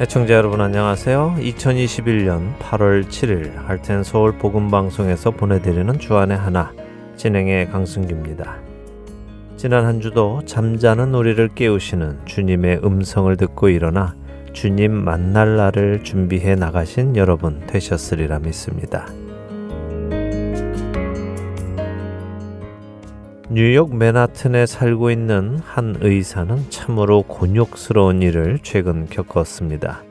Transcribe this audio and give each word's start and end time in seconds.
애청자 0.00 0.32
여러분 0.32 0.62
안녕하세요. 0.62 1.36
2021년 1.40 2.56
8월 2.56 3.06
7일 3.06 3.54
할텐 3.66 4.02
서울 4.02 4.38
복음 4.38 4.70
방송에서 4.70 5.30
보내드리는 5.30 5.98
주안의 5.98 6.38
하나 6.38 6.72
진행의 7.18 7.68
강승규입니다. 7.68 8.56
지난 9.58 9.84
한 9.84 10.00
주도 10.00 10.42
잠자는 10.46 11.14
우리를 11.14 11.46
깨우시는 11.54 12.20
주님의 12.24 12.80
음성을 12.82 13.36
듣고 13.36 13.68
일어나 13.68 14.16
주님 14.54 14.90
만날 14.90 15.58
날을 15.58 16.02
준비해 16.02 16.54
나가신 16.54 17.16
여러분 17.16 17.60
되셨으리라 17.66 18.38
믿습니다. 18.38 19.06
뉴욕 23.52 23.96
맨하튼에 23.96 24.64
살고 24.64 25.10
있는 25.10 25.58
한 25.58 25.96
의사는 26.00 26.70
참으로 26.70 27.22
곤욕스러운 27.22 28.22
일을 28.22 28.60
최근 28.62 29.06
겪었습니다. 29.06 30.04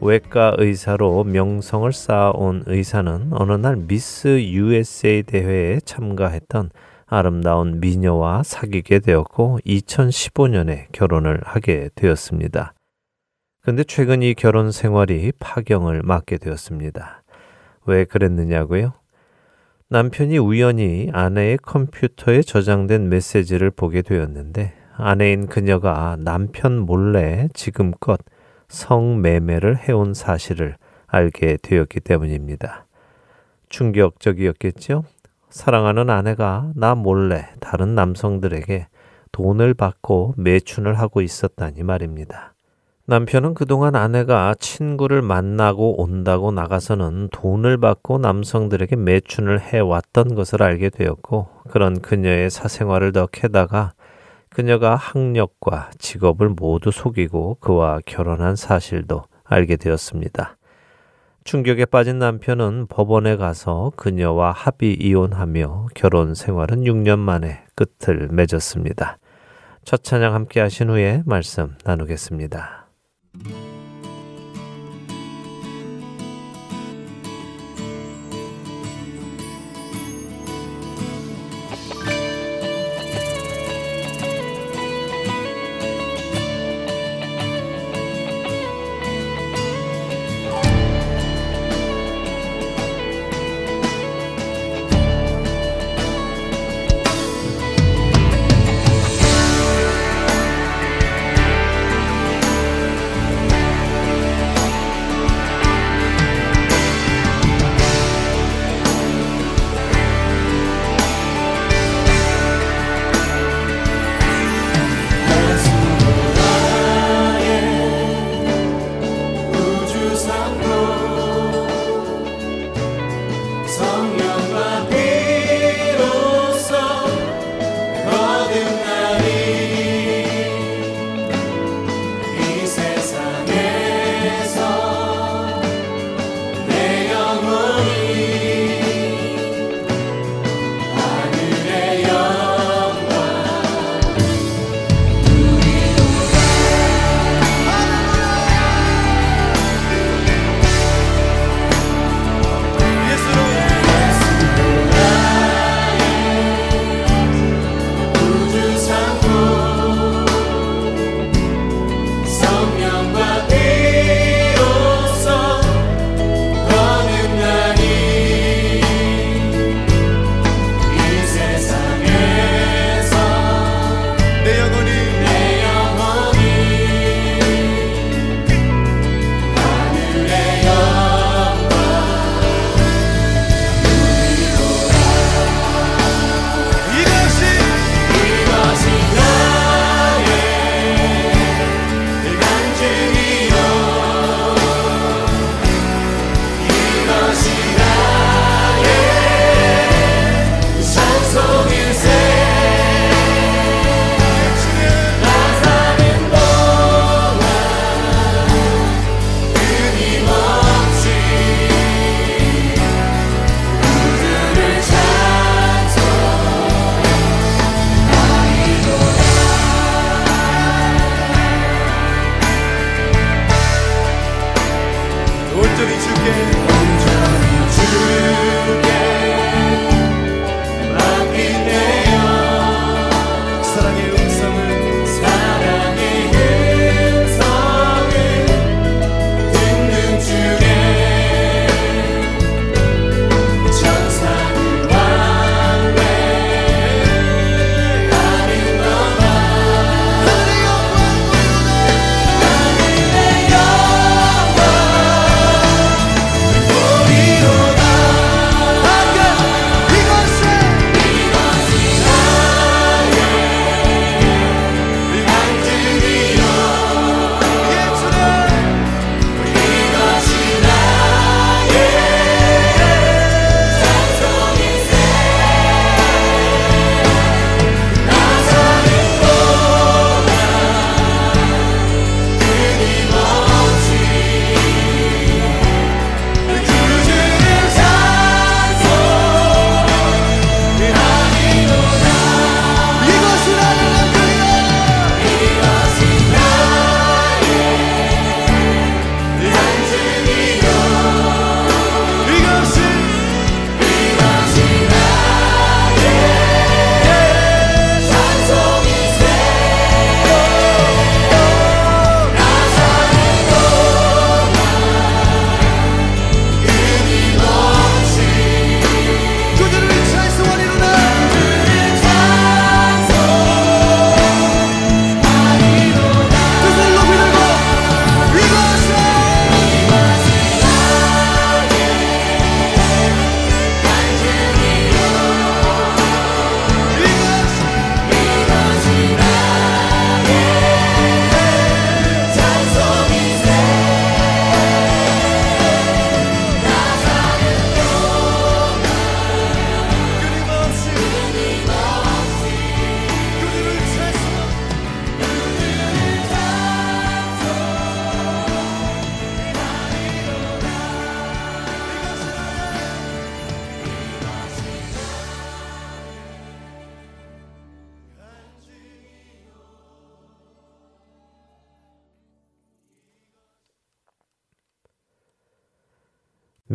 외과 0.00 0.54
의사로 0.56 1.24
명성을 1.24 1.92
쌓아온 1.92 2.64
의사는 2.64 3.32
어느 3.32 3.52
날 3.52 3.76
미스 3.76 4.28
USA 4.44 5.22
대회에 5.24 5.80
참가했던 5.80 6.70
아름다운 7.04 7.80
미녀와 7.80 8.44
사귀게 8.44 9.00
되었고 9.00 9.58
2015년에 9.66 10.86
결혼을 10.92 11.42
하게 11.44 11.90
되었습니다. 11.94 12.72
근데 13.60 13.84
최근 13.84 14.22
이 14.22 14.32
결혼 14.32 14.72
생활이 14.72 15.32
파경을 15.38 16.00
맞게 16.02 16.38
되었습니다. 16.38 17.24
왜 17.84 18.06
그랬느냐고요? 18.06 18.99
남편이 19.92 20.38
우연히 20.38 21.10
아내의 21.12 21.58
컴퓨터에 21.58 22.42
저장된 22.42 23.08
메시지를 23.08 23.72
보게 23.72 24.02
되었는데 24.02 24.72
아내인 24.96 25.48
그녀가 25.48 26.16
남편 26.20 26.78
몰래 26.78 27.48
지금껏 27.54 28.20
성매매를 28.68 29.78
해온 29.78 30.14
사실을 30.14 30.76
알게 31.08 31.58
되었기 31.60 31.98
때문입니다. 31.98 32.86
충격적이었겠죠? 33.68 35.02
사랑하는 35.48 36.08
아내가 36.08 36.70
나 36.76 36.94
몰래 36.94 37.48
다른 37.58 37.96
남성들에게 37.96 38.86
돈을 39.32 39.74
받고 39.74 40.34
매춘을 40.36 41.00
하고 41.00 41.20
있었다니 41.20 41.82
말입니다. 41.82 42.49
남편은 43.10 43.54
그동안 43.54 43.96
아내가 43.96 44.54
친구를 44.60 45.20
만나고 45.20 46.00
온다고 46.00 46.52
나가서는 46.52 47.30
돈을 47.32 47.76
받고 47.78 48.18
남성들에게 48.18 48.94
매춘을 48.94 49.58
해왔던 49.58 50.36
것을 50.36 50.62
알게 50.62 50.90
되었고, 50.90 51.48
그런 51.70 52.00
그녀의 52.00 52.50
사생활을 52.50 53.10
더 53.10 53.26
캐다가 53.26 53.94
그녀가 54.48 54.94
학력과 54.94 55.90
직업을 55.98 56.50
모두 56.50 56.92
속이고 56.92 57.56
그와 57.58 57.98
결혼한 58.06 58.54
사실도 58.54 59.24
알게 59.42 59.74
되었습니다. 59.74 60.56
충격에 61.42 61.86
빠진 61.86 62.20
남편은 62.20 62.86
법원에 62.88 63.34
가서 63.34 63.90
그녀와 63.96 64.52
합의 64.52 64.94
이혼하며 64.94 65.86
결혼 65.96 66.36
생활은 66.36 66.84
6년 66.84 67.18
만에 67.18 67.64
끝을 67.74 68.28
맺었습니다. 68.30 69.18
첫 69.84 70.04
찬양 70.04 70.32
함께 70.32 70.60
하신 70.60 70.90
후에 70.90 71.24
말씀 71.26 71.74
나누겠습니다. 71.82 72.79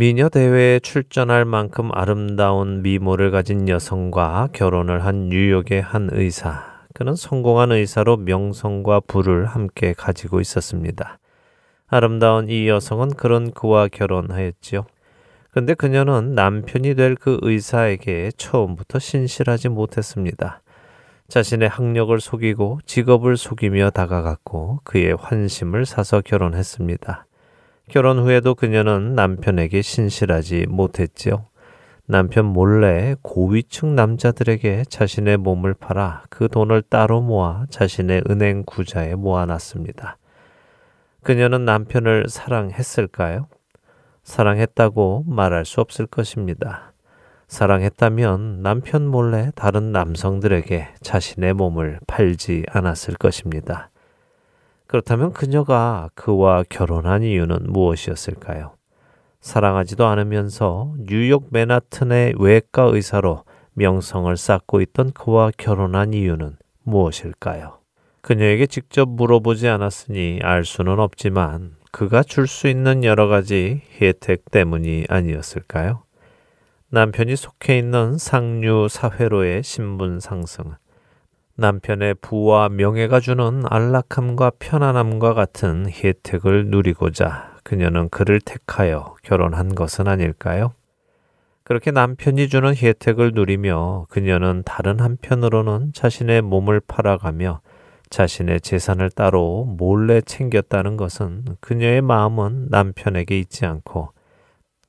미녀 0.06 0.30
대회에 0.30 0.82
출전할 0.82 1.46
만큼 1.46 1.90
아름다운 1.92 2.84
미모를 2.84 3.32
가진 3.32 3.68
여성과 3.68 4.50
결혼을 4.54 5.04
한 5.04 5.30
뉴욕의 5.30 5.82
한 5.82 6.10
의사. 6.12 6.84
그는 6.94 7.16
성공한 7.16 7.72
의사로 7.72 8.18
명성과 8.18 9.00
부를 9.08 9.48
함께 9.48 9.94
가지고 9.94 10.42
있었습니다. 10.42 11.18
아름다운 11.88 12.50
이 12.50 12.68
여성은 12.68 13.16
그런 13.16 13.50
그와 13.52 13.88
결혼하였지요. 13.88 14.86
근데 15.50 15.74
그녀는 15.74 16.36
남편이 16.36 16.94
될 16.94 17.16
그 17.16 17.40
의사에게 17.42 18.30
처음부터 18.38 19.00
신실하지 19.00 19.70
못했습니다. 19.70 20.62
자신의 21.30 21.68
학력을 21.68 22.22
속이고 22.22 22.82
직업을 22.86 23.38
속이며 23.38 23.90
다가갔고 23.90 24.82
그의 24.84 25.16
환심을 25.16 25.88
사서 25.88 26.22
결혼했습니다. 26.22 27.25
결혼 27.90 28.20
후에도 28.20 28.56
그녀는 28.56 29.14
남편에게 29.14 29.82
신실하지 29.82 30.66
못했지요. 30.70 31.48
남편 32.08 32.46
몰래 32.46 33.16
고위층 33.22 33.96
남자들에게 33.96 34.86
자신의 34.90 35.38
몸을 35.38 35.74
팔아 35.74 36.24
그 36.30 36.48
돈을 36.48 36.84
따로 36.84 37.22
모아 37.22 37.66
자신의 37.70 38.24
은행 38.30 38.64
구자에 38.66 39.16
모아놨습니다. 39.16 40.18
그녀는 41.24 41.66
남편을 41.66 42.26
사랑했을까요? 42.28 43.48
사랑했다고 44.24 45.26
말할 45.28 45.66
수 45.66 45.82
없을 45.82 46.06
것입니다. 46.06 46.94
사랑했다면 47.48 48.62
남편 48.62 49.08
몰래 49.08 49.52
다른 49.56 49.92
남성들에게 49.92 50.88
자신의 51.02 51.54
몸을 51.54 52.00
팔지 52.08 52.66
않았을 52.70 53.16
것입니다. 53.16 53.90
그렇다면 54.88 55.34
그녀가 55.34 56.10
그와 56.16 56.64
결혼한 56.70 57.24
이유는 57.24 57.72
무엇이었을까요? 57.72 58.76
사랑하지도 59.42 60.06
않으면서 60.06 60.94
뉴욕 61.00 61.48
맨하튼의 61.52 62.36
외과 62.40 62.84
의사로 62.84 63.44
명성을 63.74 64.36
쌓고 64.36 64.82
있던 64.82 65.12
그와 65.12 65.52
결혼한 65.58 66.14
이유는 66.14 66.58
무엇일까요? 66.84 67.80
그녀에게 68.22 68.66
직접 68.68 69.08
물어보지 69.08 69.68
않았으니 69.68 70.40
알 70.42 70.66
수는 70.66 71.00
없지만 71.00 71.76
그가 71.92 72.24
줄 72.24 72.48
수 72.48 72.68
있는 72.68 73.04
여러 73.04 73.28
가지 73.28 73.82
혜택 74.02 74.50
때문이 74.52 75.06
아니었을까요? 75.10 76.04
남편이 76.90 77.36
속해 77.36 77.78
있는 77.78 78.18
상류 78.18 78.88
사회로의 78.90 79.64
신분 79.64 80.20
상승, 80.20 80.76
남편의 81.58 82.16
부와 82.16 82.68
명예가 82.68 83.22
주는 83.22 83.64
안락함과 83.70 84.52
편안함과 84.60 85.34
같은 85.34 85.90
혜택을 85.90 86.68
누리고자 86.68 87.56
그녀는 87.64 88.10
그를 88.10 88.42
택하여 88.42 89.16
결혼한 89.24 89.74
것은 89.74 90.08
아닐까요? 90.08 90.74
그렇게 91.64 91.92
남편이 91.92 92.50
주는 92.50 92.76
혜택을 92.76 93.32
누리며 93.34 94.08
그녀는 94.10 94.64
다른 94.66 95.00
한편으로는 95.00 95.94
자신의 95.94 96.42
몸을 96.42 96.82
팔아가며 96.82 97.62
자신의 98.10 98.62
재산을 98.62 99.10
따로 99.10 99.64
몰래 99.64 100.22
챙겼다는 100.22 100.98
것은 100.98 101.46
그녀의 101.62 102.02
마음은 102.02 102.68
남편에게 102.70 103.40
있지 103.40 103.66
않고 103.66 104.10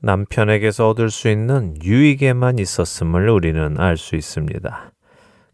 남편에게서 0.01 0.91
얻을 0.91 1.11
수 1.11 1.29
있는 1.31 1.77
유익에만 1.83 2.59
있었음을 2.59 3.31
우리는 3.31 3.81
알 3.81 3.97
수 3.97 4.17
있습니다. 4.17 4.91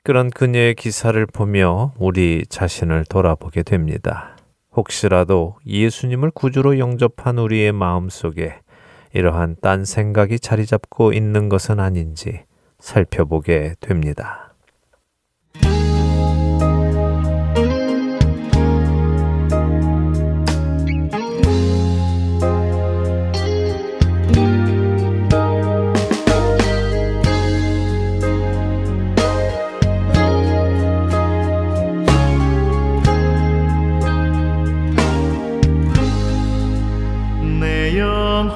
그런 0.04 0.30
그녀의 0.30 0.75
기사를 0.75 1.25
보며 1.26 1.92
우리 1.97 2.44
자신을 2.49 3.04
돌아보게 3.04 3.62
됩니다. 3.62 4.37
혹시라도 4.75 5.59
예수님을 5.64 6.32
구주로 6.32 6.80
영접한 6.80 7.38
우리의 7.38 7.71
마음 7.71 8.09
속에 8.09 8.59
이러한 9.12 9.56
딴 9.62 9.85
생각이 9.85 10.40
자리 10.40 10.66
잡고 10.66 11.12
있는 11.12 11.49
것은 11.49 11.78
아닌지 11.78 12.40
살펴보게 12.80 13.75
됩니다. 13.78 14.41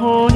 hôn 0.00 0.35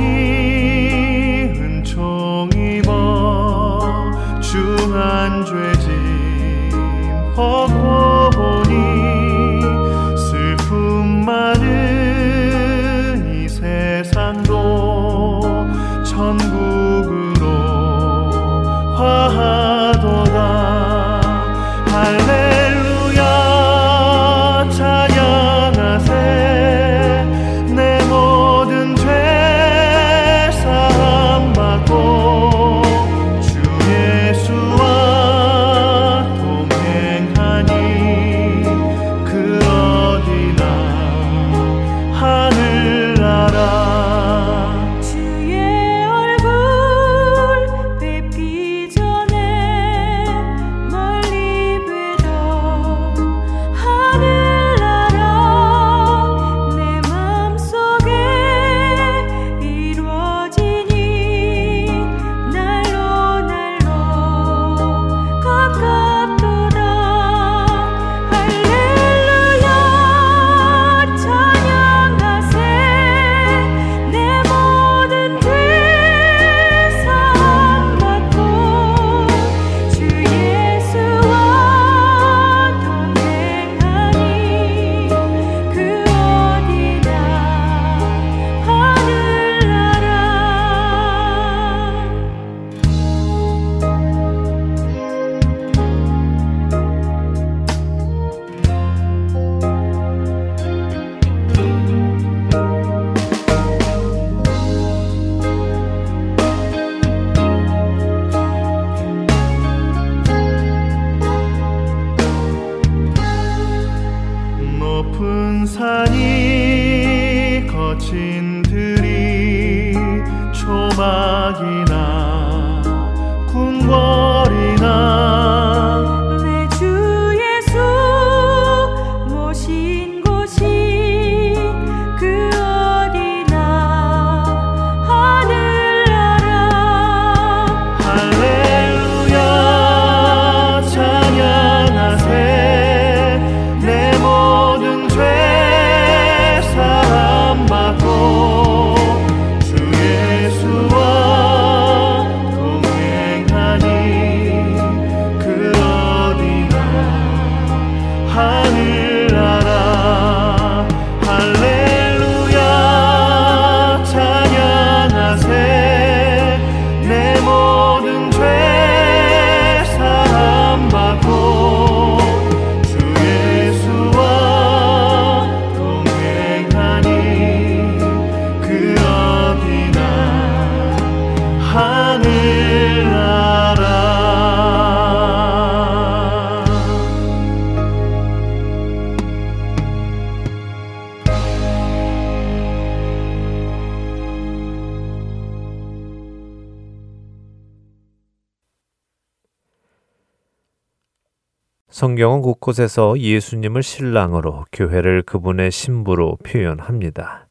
곳곳에서 202.61 203.19
예수님을 203.19 203.83
신랑으로 203.83 204.67
교회를 204.71 205.23
그분의 205.23 205.71
신부로 205.71 206.37
표현합니다. 206.45 207.49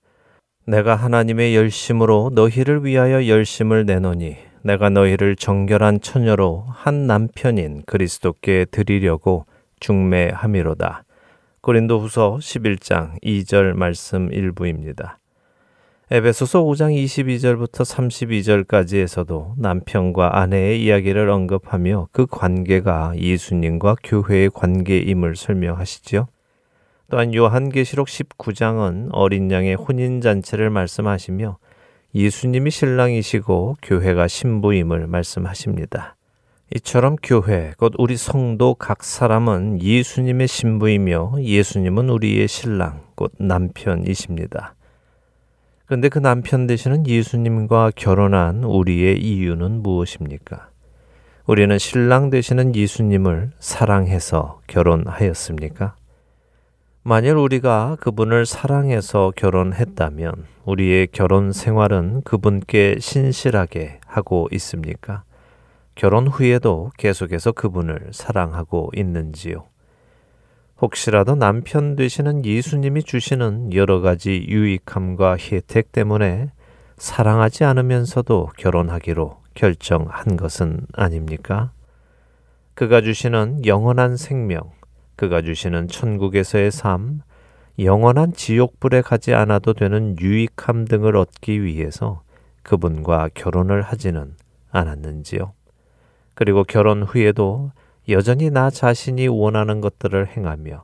내가 0.66 0.96
하나님의 0.96 1.56
열심으로 1.56 2.32
너희를 2.34 2.86
위하여 2.86 3.28
열심을 3.28 3.86
내노니 3.86 4.38
내가 4.62 4.90
너희를 4.90 5.36
정결한 5.36 6.00
처녀로 6.02 6.66
한 6.70 7.08
남편인 7.08 7.84
그리스도께 7.88 8.66
드리려고 8.70 9.46
중매함이로다. 9.80 11.04
고린도후서 11.62 12.38
11장 12.40 13.20
2절 13.24 13.74
말씀 13.74 14.32
일부입니다. 14.32 15.18
에베소서 16.12 16.64
5장 16.64 16.92
22절부터 17.06 17.86
32절까지에서도 18.66 19.54
남편과 19.60 20.40
아내의 20.40 20.84
이야기를 20.84 21.30
언급하며 21.30 22.08
그 22.12 22.26
관계가 22.26 23.14
예수님과 23.16 23.98
교회의 24.04 24.50
관계임을 24.50 25.36
설명하시지요. 25.36 26.28
또한 27.12 27.36
요한계시록 27.36 28.08
19장은 28.08 29.10
어린 29.12 29.52
양의 29.52 29.76
혼인 29.76 30.20
잔치를 30.20 30.72
말씀하시며 30.72 31.60
예수님이 32.16 32.72
신랑이시고 32.72 33.78
교회가 33.84 34.28
신부임을 34.28 35.06
말씀하십니다. 35.06 36.16
이처럼 36.76 37.18
교회, 37.22 37.74
곧 37.78 37.94
우리 38.00 38.18
성도 38.18 38.74
각 38.74 39.04
사람은 39.04 39.84
예수님의 39.84 40.48
신부이며 40.48 41.34
예수님은 41.40 42.10
우리의 42.10 42.48
신랑, 42.48 43.04
곧 43.14 43.32
남편이십니다. 43.38 44.74
그런데 45.90 46.08
그 46.08 46.20
남편 46.20 46.68
되시는 46.68 47.08
예수님과 47.08 47.94
결혼한 47.96 48.64
우리의 48.64 49.20
이유는 49.22 49.82
무엇입니까? 49.82 50.70
우리는 51.48 51.80
신랑 51.80 52.30
되시는 52.30 52.76
예수님을 52.76 53.54
사랑해서 53.58 54.62
결혼하였습니까? 54.68 55.96
만일 57.02 57.38
우리가 57.38 57.98
그분을 58.02 58.46
사랑해서 58.46 59.34
결혼했다면 59.36 60.46
우리의 60.66 61.08
결혼 61.12 61.52
생활은 61.52 62.22
그분께 62.22 62.98
신실하게 63.00 64.02
하고 64.06 64.48
있습니까? 64.52 65.24
결혼 65.96 66.28
후에도 66.28 66.92
계속해서 67.00 67.54
그분을 67.54 68.10
사랑하고 68.12 68.92
있는지요? 68.96 69.69
혹시라도 70.82 71.36
남편 71.36 71.98
되시는 71.98 72.46
예수님이 72.46 73.04
주시는 73.04 73.74
여러 73.74 74.00
가지 74.00 74.46
유익함과 74.48 75.36
혜택 75.38 75.92
때문에 75.92 76.52
사랑하지 76.98 77.66
않으면서도 77.66 78.52
결혼하기로 78.58 79.42
결정한 79.56 80.38
것은 80.38 80.88
아닙니까? 80.94 81.72
그가 82.76 83.02
주시는 83.02 83.66
영원한 83.66 84.16
생명, 84.16 84.72
그가 85.18 85.42
주시는 85.42 85.90
천국에서의 85.90 86.72
삶, 86.72 87.22
영원한 87.78 88.32
지옥불에 88.32 89.02
가지 89.02 89.34
않아도 89.34 89.74
되는 89.74 90.16
유익함 90.18 90.86
등을 90.86 91.18
얻기 91.18 91.62
위해서 91.62 92.22
그분과 92.64 93.30
결혼을 93.34 93.82
하지는 93.82 94.36
않았는지요? 94.72 95.52
그리고 96.36 96.64
결혼 96.64 97.04
후에도 97.04 97.72
여전히 98.10 98.50
나 98.50 98.70
자신이 98.70 99.28
원하는 99.28 99.82
것들을 99.82 100.36
행하며 100.36 100.84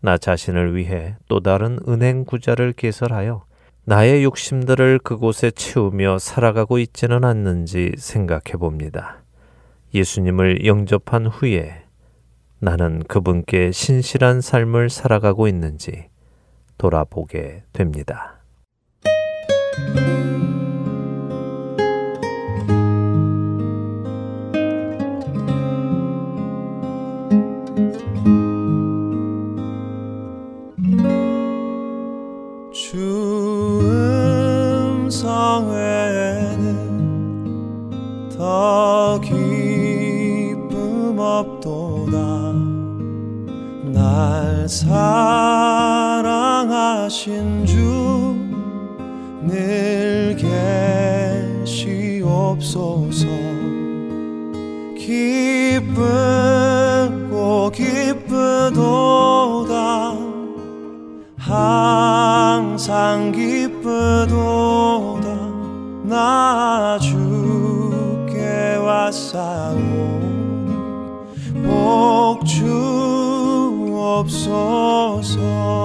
나 0.00 0.18
자신을 0.18 0.76
위해 0.76 1.16
또 1.28 1.40
다른 1.40 1.78
은행 1.88 2.24
구자를 2.24 2.72
개설하여 2.72 3.44
나의 3.84 4.24
욕심들을 4.24 4.98
그곳에 4.98 5.50
채우며 5.50 6.18
살아가고 6.18 6.78
있지는 6.78 7.24
않는지 7.24 7.92
생각해 7.96 8.58
봅니다. 8.58 9.22
예수님을 9.94 10.66
영접한 10.66 11.26
후에 11.26 11.84
나는 12.58 13.02
그분께 13.06 13.72
신실한 13.72 14.40
삶을 14.40 14.90
살아가고 14.90 15.46
있는지 15.48 16.06
돌아보게 16.78 17.64
됩니다. 17.72 18.40
사랑하신 44.68 47.66
주 47.66 48.34
늘 49.46 50.34
계시옵소서. 51.66 53.26
기쁘고 55.76 57.70
기쁘도다. 57.70 58.74
항상 61.36 63.32
기쁘도다. 63.32 65.28
나 66.04 66.98
주께 66.98 68.76
왔사오니 68.76 69.84
복 69.84 69.93
주 72.44 72.66
없소서 73.96 75.83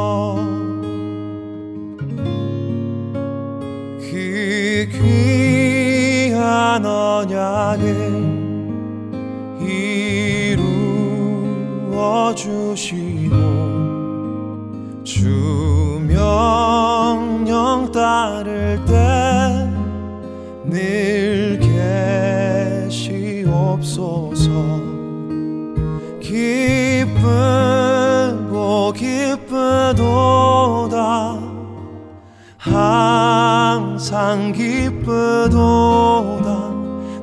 기쁘도다. 35.50 36.70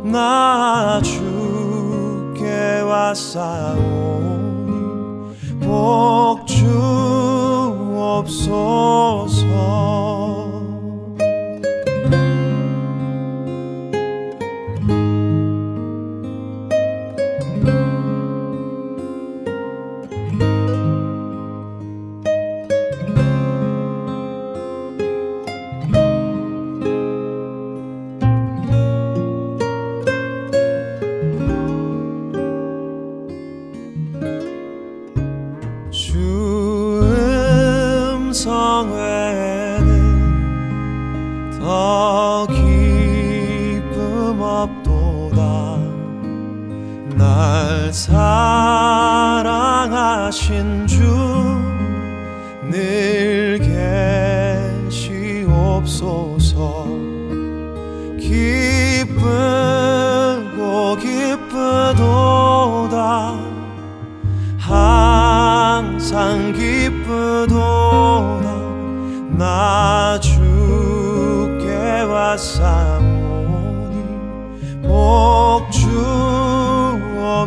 나 0.04 1.00
주께 1.02 2.80
왔사오니 2.80 4.71
복주 5.61 6.66
없소서 7.97 9.15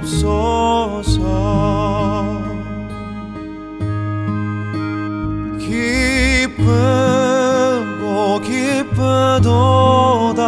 주옵소서 0.02 1.20
기쁘고 7.10 8.40
기쁘도다. 8.42 10.40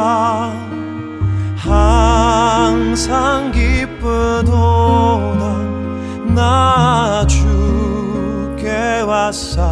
항상 1.56 3.52
기쁘도다. 3.52 4.52
나 6.34 7.26
죽게 7.28 9.02
왔어 9.02 9.71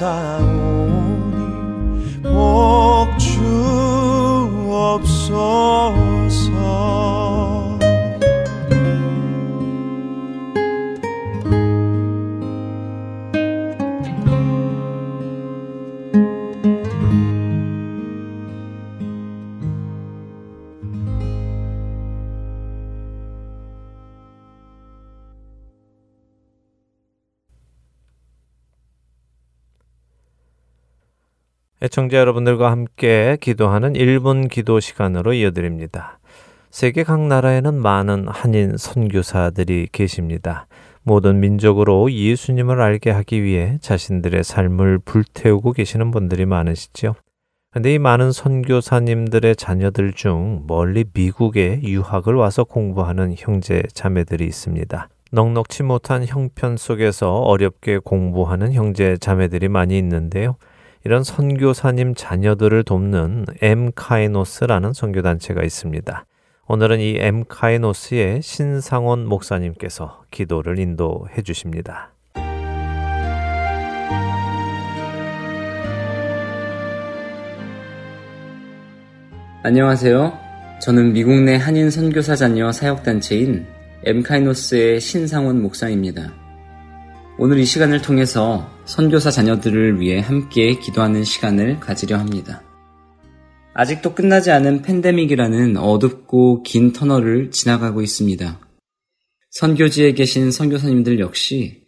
왔사오니 0.00 1.36
복 2.22 3.18
주옵소서 4.88 5.99
애청자 31.82 32.18
여러분들과 32.18 32.70
함께 32.70 33.38
기도하는 33.40 33.94
1분 33.94 34.50
기도 34.50 34.80
시간으로 34.80 35.32
이어드립니다. 35.32 36.18
세계 36.68 37.04
각 37.04 37.26
나라에는 37.26 37.74
많은 37.74 38.28
한인 38.28 38.76
선교사들이 38.76 39.88
계십니다. 39.90 40.66
모든 41.02 41.40
민족으로 41.40 42.12
예수님을 42.12 42.82
알게 42.82 43.10
하기 43.10 43.42
위해 43.42 43.78
자신들의 43.80 44.44
삶을 44.44 44.98
불태우고 45.06 45.72
계시는 45.72 46.10
분들이 46.10 46.44
많으시죠. 46.44 47.14
근데 47.72 47.94
이 47.94 47.98
많은 47.98 48.30
선교사님들의 48.30 49.56
자녀들 49.56 50.12
중 50.12 50.64
멀리 50.66 51.06
미국에 51.14 51.80
유학을 51.82 52.34
와서 52.34 52.62
공부하는 52.62 53.34
형제 53.38 53.82
자매들이 53.94 54.44
있습니다. 54.44 55.08
넉넉치 55.32 55.84
못한 55.84 56.26
형편 56.26 56.76
속에서 56.76 57.38
어렵게 57.38 57.98
공부하는 57.98 58.74
형제 58.74 59.16
자매들이 59.16 59.68
많이 59.68 59.96
있는데요. 59.96 60.56
이런 61.02 61.24
선교사님 61.24 62.14
자녀들을 62.14 62.84
돕는 62.84 63.46
엠카이노스라는 63.62 64.92
선교단체가 64.92 65.62
있습니다. 65.62 66.26
오늘은 66.68 67.00
이 67.00 67.16
엠카이노스의 67.18 68.42
신상원 68.42 69.26
목사님께서 69.26 70.24
기도를 70.30 70.78
인도해 70.78 71.40
주십니다. 71.42 72.12
안녕하세요. 79.62 80.32
저는 80.82 81.12
미국 81.14 81.34
내 81.42 81.56
한인 81.56 81.90
선교사 81.90 82.36
자녀 82.36 82.70
사역단체인 82.72 83.66
엠카이노스의 84.04 85.00
신상원 85.00 85.62
목사입니다. 85.62 86.39
오늘 87.42 87.58
이 87.58 87.64
시간을 87.64 88.02
통해서 88.02 88.70
선교사 88.84 89.30
자녀들을 89.30 89.98
위해 89.98 90.20
함께 90.20 90.74
기도하는 90.74 91.24
시간을 91.24 91.80
가지려 91.80 92.18
합니다. 92.18 92.62
아직도 93.72 94.14
끝나지 94.14 94.50
않은 94.50 94.82
팬데믹이라는 94.82 95.78
어둡고 95.78 96.62
긴 96.64 96.92
터널을 96.92 97.50
지나가고 97.50 98.02
있습니다. 98.02 98.60
선교지에 99.52 100.12
계신 100.12 100.50
선교사님들 100.50 101.18
역시 101.18 101.86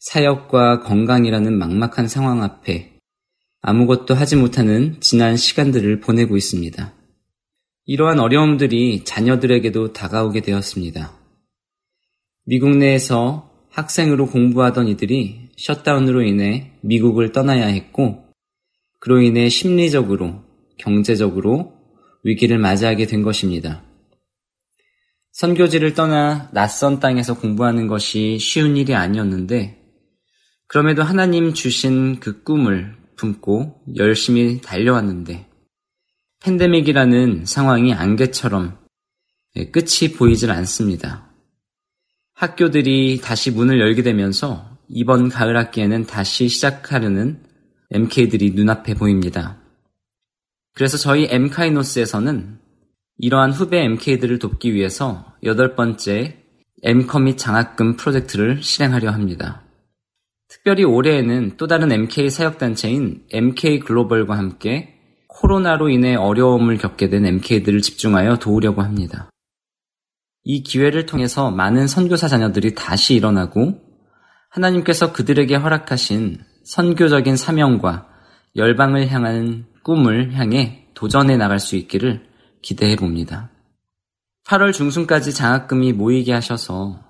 사역과 0.00 0.80
건강이라는 0.80 1.56
막막한 1.56 2.08
상황 2.08 2.42
앞에 2.42 2.98
아무것도 3.60 4.16
하지 4.16 4.34
못하는 4.34 4.96
지난 4.98 5.36
시간들을 5.36 6.00
보내고 6.00 6.36
있습니다. 6.36 6.92
이러한 7.84 8.18
어려움들이 8.18 9.04
자녀들에게도 9.04 9.92
다가오게 9.92 10.40
되었습니다. 10.40 11.12
미국 12.46 12.76
내에서 12.76 13.47
학생으로 13.70 14.26
공부하던 14.26 14.88
이들이 14.88 15.50
셧다운으로 15.56 16.22
인해 16.22 16.72
미국을 16.80 17.32
떠나야 17.32 17.66
했고, 17.66 18.24
그로 19.00 19.20
인해 19.20 19.48
심리적으로, 19.48 20.44
경제적으로 20.78 21.74
위기를 22.24 22.58
맞이하게 22.58 23.06
된 23.06 23.22
것입니다. 23.22 23.82
선교지를 25.32 25.94
떠나 25.94 26.50
낯선 26.52 26.98
땅에서 26.98 27.38
공부하는 27.38 27.86
것이 27.86 28.38
쉬운 28.38 28.76
일이 28.76 28.94
아니었는데, 28.94 29.78
그럼에도 30.66 31.02
하나님 31.02 31.54
주신 31.54 32.18
그 32.20 32.42
꿈을 32.42 32.96
품고 33.16 33.82
열심히 33.96 34.60
달려왔는데, 34.60 35.46
팬데믹이라는 36.40 37.46
상황이 37.46 37.94
안개처럼 37.94 38.78
끝이 39.72 40.12
보이질 40.16 40.50
않습니다. 40.50 41.27
학교들이 42.38 43.20
다시 43.20 43.50
문을 43.50 43.80
열게 43.80 44.02
되면서 44.02 44.64
이번 44.88 45.28
가을 45.28 45.56
학기에는 45.56 46.06
다시 46.06 46.46
시작하려는 46.46 47.42
MK들이 47.90 48.52
눈앞에 48.52 48.94
보입니다. 48.94 49.56
그래서 50.72 50.96
저희 50.96 51.26
엠카이노스에서는 51.28 52.60
이러한 53.18 53.50
후배 53.50 53.82
MK들을 53.82 54.38
돕기 54.38 54.72
위해서 54.72 55.34
여덟 55.42 55.74
번째 55.74 56.38
엠커밋 56.84 57.38
장학금 57.38 57.96
프로젝트를 57.96 58.62
실행하려 58.62 59.10
합니다. 59.10 59.64
특별히 60.46 60.84
올해에는 60.84 61.56
또 61.56 61.66
다른 61.66 61.90
MK 61.90 62.30
사역단체인 62.30 63.24
MK 63.32 63.80
글로벌과 63.80 64.38
함께 64.38 64.94
코로나로 65.26 65.88
인해 65.88 66.14
어려움을 66.14 66.78
겪게 66.78 67.08
된 67.08 67.26
MK들을 67.26 67.82
집중하여 67.82 68.38
도우려고 68.38 68.82
합니다. 68.82 69.28
이 70.44 70.62
기회를 70.62 71.06
통해서 71.06 71.50
많은 71.50 71.86
선교사 71.86 72.28
자녀들이 72.28 72.74
다시 72.74 73.14
일어나고 73.14 73.80
하나님께서 74.50 75.12
그들에게 75.12 75.54
허락하신 75.54 76.38
선교적인 76.64 77.36
사명과 77.36 78.08
열방을 78.56 79.08
향한 79.08 79.66
꿈을 79.82 80.34
향해 80.34 80.86
도전해 80.94 81.36
나갈 81.36 81.58
수 81.58 81.76
있기를 81.76 82.26
기대해 82.62 82.96
봅니다. 82.96 83.50
8월 84.46 84.72
중순까지 84.72 85.34
장학금이 85.34 85.92
모이게 85.92 86.32
하셔서 86.32 87.04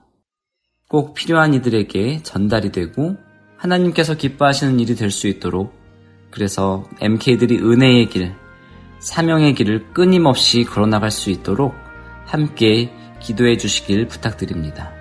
꼭 0.89 1.15
필요한 1.15 1.55
이들에게 1.55 2.23
전달이 2.23 2.73
되고 2.73 3.17
하나님께서 3.57 4.17
기뻐하시는 4.17 4.81
일이 4.81 4.95
될 4.95 5.11
수 5.11 5.29
있도록 5.29 5.73
그래서 6.31 6.85
MK들이 7.01 7.59
은혜의 7.59 8.09
길, 8.11 8.35
사명의 9.01 9.55
길을 9.55 9.93
끊임없이 9.93 10.65
걸어나갈 10.65 11.11
수 11.11 11.31
있도록 11.31 11.75
함께 12.27 12.93
기도해 13.21 13.57
주시길 13.57 14.09
부탁드립니다. 14.09 14.98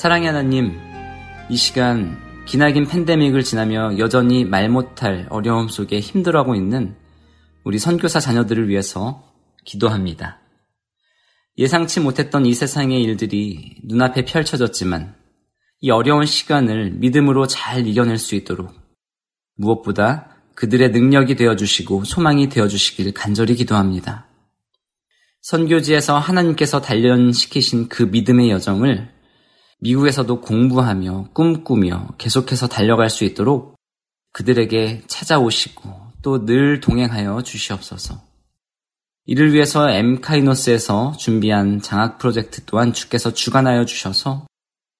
사랑의 0.00 0.28
하나님, 0.28 0.80
이 1.50 1.56
시간 1.58 2.18
기나긴 2.46 2.86
팬데믹을 2.86 3.44
지나며 3.44 3.98
여전히 3.98 4.46
말 4.46 4.70
못할 4.70 5.26
어려움 5.28 5.68
속에 5.68 6.00
힘들어하고 6.00 6.54
있는 6.54 6.96
우리 7.64 7.78
선교사 7.78 8.18
자녀들을 8.18 8.70
위해서 8.70 9.30
기도합니다. 9.66 10.38
예상치 11.58 12.00
못했던 12.00 12.46
이 12.46 12.54
세상의 12.54 13.02
일들이 13.02 13.76
눈앞에 13.84 14.24
펼쳐졌지만 14.24 15.16
이 15.80 15.90
어려운 15.90 16.24
시간을 16.24 16.92
믿음으로 16.92 17.46
잘 17.46 17.86
이겨낼 17.86 18.16
수 18.16 18.34
있도록 18.34 18.72
무엇보다 19.56 20.30
그들의 20.54 20.92
능력이 20.92 21.34
되어주시고 21.34 22.04
소망이 22.04 22.48
되어주시길 22.48 23.12
간절히 23.12 23.54
기도합니다. 23.54 24.26
선교지에서 25.42 26.18
하나님께서 26.18 26.80
단련시키신 26.80 27.90
그 27.90 28.04
믿음의 28.04 28.48
여정을 28.48 29.09
미국에서도 29.80 30.40
공부하며 30.40 31.28
꿈꾸며 31.32 32.08
계속해서 32.18 32.68
달려갈 32.68 33.10
수 33.10 33.24
있도록 33.24 33.76
그들에게 34.32 35.02
찾아오시고 35.06 36.10
또 36.22 36.44
늘 36.44 36.80
동행하여 36.80 37.42
주시옵소서. 37.42 38.20
이를 39.26 39.52
위해서 39.52 39.90
엠카이노스에서 39.90 41.12
준비한 41.18 41.80
장학 41.80 42.18
프로젝트 42.18 42.62
또한 42.66 42.92
주께서 42.92 43.32
주관하여 43.32 43.84
주셔서 43.84 44.46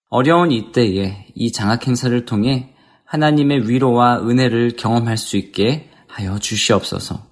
어려운 0.09 0.51
이때에 0.51 1.27
이 1.35 1.53
장학 1.53 1.87
행사를 1.87 2.25
통해 2.25 2.75
하나님의 3.05 3.69
위로와 3.69 4.21
은혜를 4.21 4.77
경험할 4.77 5.17
수 5.17 5.37
있게 5.37 5.91
하여 6.07 6.39
주시옵소서. 6.39 7.27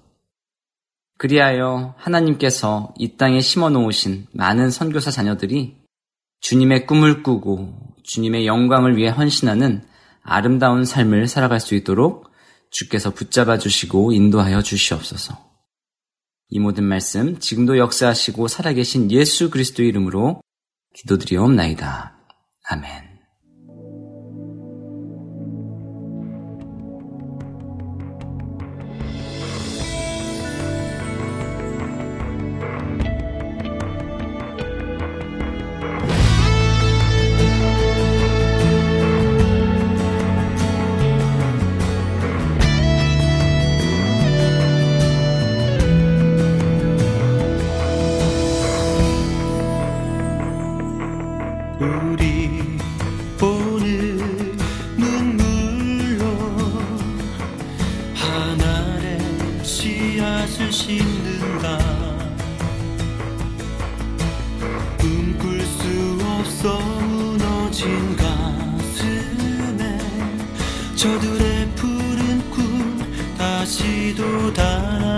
그리하여 1.17 1.95
하나님께서 1.97 2.93
이 2.97 3.17
땅에 3.17 3.41
심어 3.41 3.69
놓으신 3.69 4.27
많은 4.31 4.71
선교사 4.71 5.11
자녀들이 5.11 5.78
주님의 6.41 6.85
꿈을 6.85 7.23
꾸고 7.23 7.73
주님의 8.03 8.47
영광을 8.47 8.97
위해 8.97 9.09
헌신하는 9.09 9.83
아름다운 10.23 10.85
삶을 10.85 11.27
살아갈 11.27 11.59
수 11.59 11.75
있도록 11.75 12.29
주께서 12.71 13.11
붙잡아 13.11 13.57
주시고 13.57 14.13
인도하여 14.13 14.61
주시옵소서. 14.61 15.49
이 16.49 16.59
모든 16.59 16.83
말씀 16.83 17.39
지금도 17.39 17.77
역사하시고 17.77 18.47
살아계신 18.47 19.11
예수 19.11 19.49
그리스도 19.49 19.83
이름으로 19.83 20.41
기도드리옵나이다. 20.95 22.17
아멘. 22.69 23.08
저들의 70.99 71.65
푸른 71.77 72.51
꿈 72.51 72.99
다시 73.37 74.13
도 74.17 74.53
달 74.53 75.08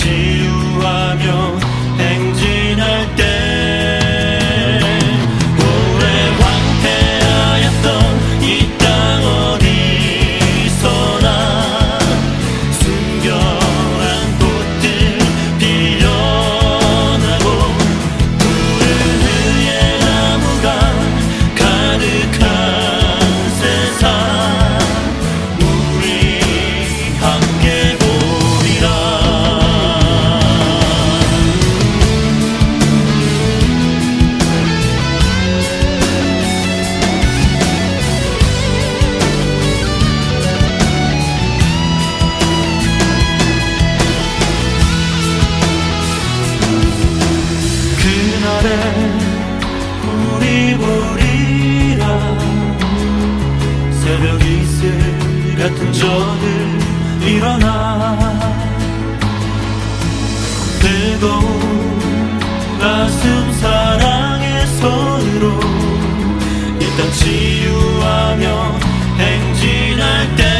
Brasil. 0.00 0.49
그리고 60.80 61.26
가슴 62.80 63.52
사랑의 63.52 64.66
손으로 64.66 65.60
일단 66.80 67.12
치유하며 67.12 68.78
행진할 69.18 70.36
때 70.36 70.59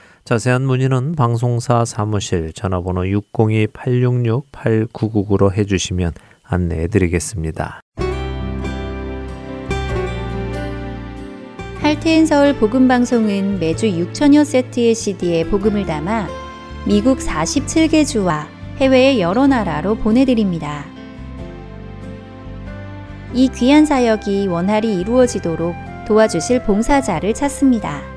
자세한 0.23 0.61
문의는 0.61 1.15
방송사 1.15 1.83
사무실 1.85 2.53
전화번호 2.53 3.01
602-866-8999로 3.01 5.51
해주시면 5.51 6.13
안내해 6.43 6.87
드리겠습니다. 6.87 7.81
할테인 11.79 12.27
서울 12.27 12.55
복음 12.55 12.87
방송은 12.87 13.59
매주 13.59 13.87
6천여 13.87 14.45
세트의 14.45 14.93
CD에 14.93 15.45
복음을 15.45 15.83
담아 15.85 16.27
미국 16.85 17.17
47개 17.17 18.05
주와 18.05 18.47
해외의 18.77 19.19
여러 19.19 19.47
나라로 19.47 19.95
보내드립니다. 19.95 20.85
이 23.33 23.49
귀한 23.49 23.85
사역이 23.85 24.47
원활히 24.47 24.99
이루어지도록 24.99 25.73
도와주실 26.07 26.63
봉사자를 26.63 27.33
찾습니다. 27.33 28.10